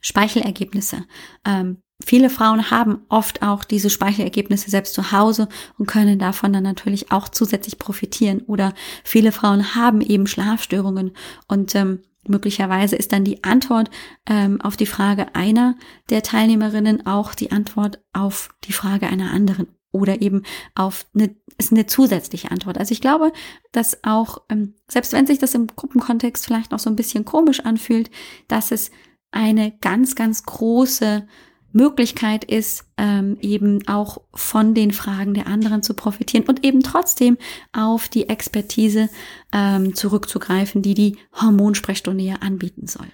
Speichelergebnisse? 0.00 1.04
Ähm, 1.44 1.82
viele 2.04 2.30
Frauen 2.30 2.70
haben 2.70 3.04
oft 3.08 3.42
auch 3.42 3.64
diese 3.64 3.90
Speichelergebnisse 3.90 4.70
selbst 4.70 4.94
zu 4.94 5.12
Hause 5.12 5.48
und 5.78 5.86
können 5.86 6.18
davon 6.18 6.52
dann 6.52 6.62
natürlich 6.62 7.10
auch 7.10 7.28
zusätzlich 7.28 7.78
profitieren. 7.78 8.42
Oder 8.42 8.74
viele 9.04 9.32
Frauen 9.32 9.74
haben 9.74 10.00
eben 10.00 10.26
Schlafstörungen 10.26 11.12
und 11.48 11.74
ähm, 11.74 12.02
möglicherweise 12.26 12.96
ist 12.96 13.12
dann 13.12 13.24
die 13.24 13.42
Antwort 13.44 13.90
ähm, 14.26 14.60
auf 14.60 14.76
die 14.76 14.86
Frage 14.86 15.34
einer 15.34 15.76
der 16.10 16.22
Teilnehmerinnen 16.22 17.06
auch 17.06 17.34
die 17.34 17.52
Antwort 17.52 18.00
auf 18.12 18.50
die 18.64 18.72
Frage 18.72 19.08
einer 19.08 19.32
anderen 19.32 19.68
oder 19.92 20.22
eben 20.22 20.42
auf 20.74 21.06
eine, 21.14 21.36
ist 21.58 21.72
eine 21.72 21.86
zusätzliche 21.86 22.50
Antwort. 22.50 22.78
Also 22.78 22.92
ich 22.92 23.00
glaube, 23.00 23.32
dass 23.72 24.02
auch, 24.04 24.42
ähm, 24.48 24.74
selbst 24.88 25.12
wenn 25.12 25.26
sich 25.26 25.38
das 25.38 25.54
im 25.54 25.66
Gruppenkontext 25.66 26.46
vielleicht 26.46 26.72
noch 26.72 26.78
so 26.78 26.90
ein 26.90 26.96
bisschen 26.96 27.24
komisch 27.24 27.60
anfühlt, 27.60 28.10
dass 28.48 28.72
es 28.72 28.90
eine 29.30 29.76
ganz, 29.80 30.14
ganz 30.14 30.44
große 30.44 31.26
Möglichkeit 31.72 32.44
ist, 32.44 32.84
ähm, 32.96 33.36
eben 33.40 33.86
auch 33.88 34.20
von 34.34 34.74
den 34.74 34.92
Fragen 34.92 35.34
der 35.34 35.46
anderen 35.46 35.82
zu 35.82 35.94
profitieren 35.94 36.46
und 36.46 36.64
eben 36.64 36.82
trotzdem 36.82 37.38
auf 37.72 38.08
die 38.08 38.28
Expertise 38.28 39.08
ähm, 39.52 39.94
zurückzugreifen, 39.94 40.82
die 40.82 40.94
die 40.94 41.16
Hormonsprechstunde 41.40 42.24
ja 42.24 42.36
anbieten 42.36 42.86
soll. 42.86 43.08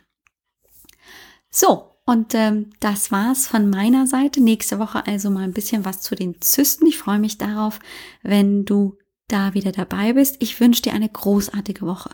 So, 1.51 1.89
und 2.05 2.35
ähm, 2.35 2.71
das 2.81 3.13
war's 3.13 3.47
von 3.47 3.69
meiner 3.69 4.07
Seite. 4.07 4.41
Nächste 4.41 4.79
Woche 4.79 5.07
also 5.07 5.29
mal 5.31 5.45
ein 5.45 5.53
bisschen 5.53 5.85
was 5.85 6.01
zu 6.01 6.15
den 6.15 6.41
Zysten. 6.41 6.87
Ich 6.87 6.97
freue 6.97 7.19
mich 7.19 7.37
darauf, 7.37 7.81
wenn 8.23 8.65
du 8.65 8.97
da 9.29 9.53
wieder 9.53 9.73
dabei 9.73 10.15
bist. 10.15 10.37
Ich 10.41 10.59
wünsche 10.59 10.83
dir 10.83 10.95
eine 10.95 11.09
großartige 11.09 11.87
Woche. 11.87 12.11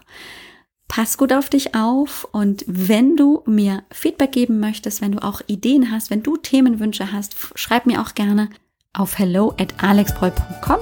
Pass 0.88 1.18
gut 1.18 1.32
auf 1.32 1.48
dich 1.48 1.74
auf 1.74 2.28
und 2.30 2.64
wenn 2.66 3.16
du 3.16 3.42
mir 3.46 3.82
Feedback 3.90 4.32
geben 4.32 4.60
möchtest, 4.60 5.00
wenn 5.00 5.12
du 5.12 5.22
auch 5.22 5.40
Ideen 5.46 5.90
hast, 5.90 6.10
wenn 6.10 6.22
du 6.22 6.36
Themenwünsche 6.36 7.10
hast, 7.12 7.34
schreib 7.54 7.86
mir 7.86 8.00
auch 8.00 8.14
gerne 8.14 8.48
auf 8.92 9.18
hello 9.18 9.54
at 9.58 9.74
alexbroll.com. 9.82 10.78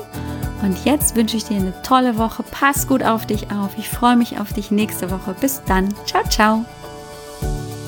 Und 0.62 0.84
jetzt 0.84 1.16
wünsche 1.16 1.36
ich 1.36 1.44
dir 1.44 1.56
eine 1.56 1.74
tolle 1.82 2.18
Woche. 2.18 2.44
Pass 2.44 2.86
gut 2.86 3.02
auf 3.02 3.26
dich 3.26 3.50
auf. 3.50 3.70
Ich 3.78 3.88
freue 3.88 4.16
mich 4.16 4.38
auf 4.38 4.52
dich 4.52 4.70
nächste 4.70 5.10
Woche. 5.10 5.34
Bis 5.40 5.62
dann. 5.64 5.92
Ciao, 6.06 6.22
ciao. 6.28 6.64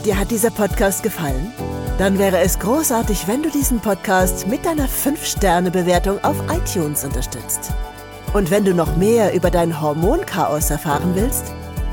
Dir 0.05 0.18
hat 0.18 0.31
dieser 0.31 0.50
Podcast 0.50 1.03
gefallen? 1.03 1.53
Dann 1.98 2.18
wäre 2.18 2.38
es 2.38 2.59
großartig, 2.59 3.29
wenn 3.29 3.42
du 3.44 3.50
diesen 3.50 3.79
Podcast 3.79 4.48
mit 4.48 4.64
deiner 4.66 4.88
5-Sterne-Bewertung 4.88 6.22
auf 6.24 6.37
iTunes 6.50 7.05
unterstützt. 7.05 7.72
Und 8.33 8.50
wenn 8.50 8.64
du 8.64 8.74
noch 8.74 8.96
mehr 8.96 9.33
über 9.33 9.50
dein 9.50 9.81
Hormonchaos 9.81 10.70
erfahren 10.70 11.12
willst, 11.14 11.53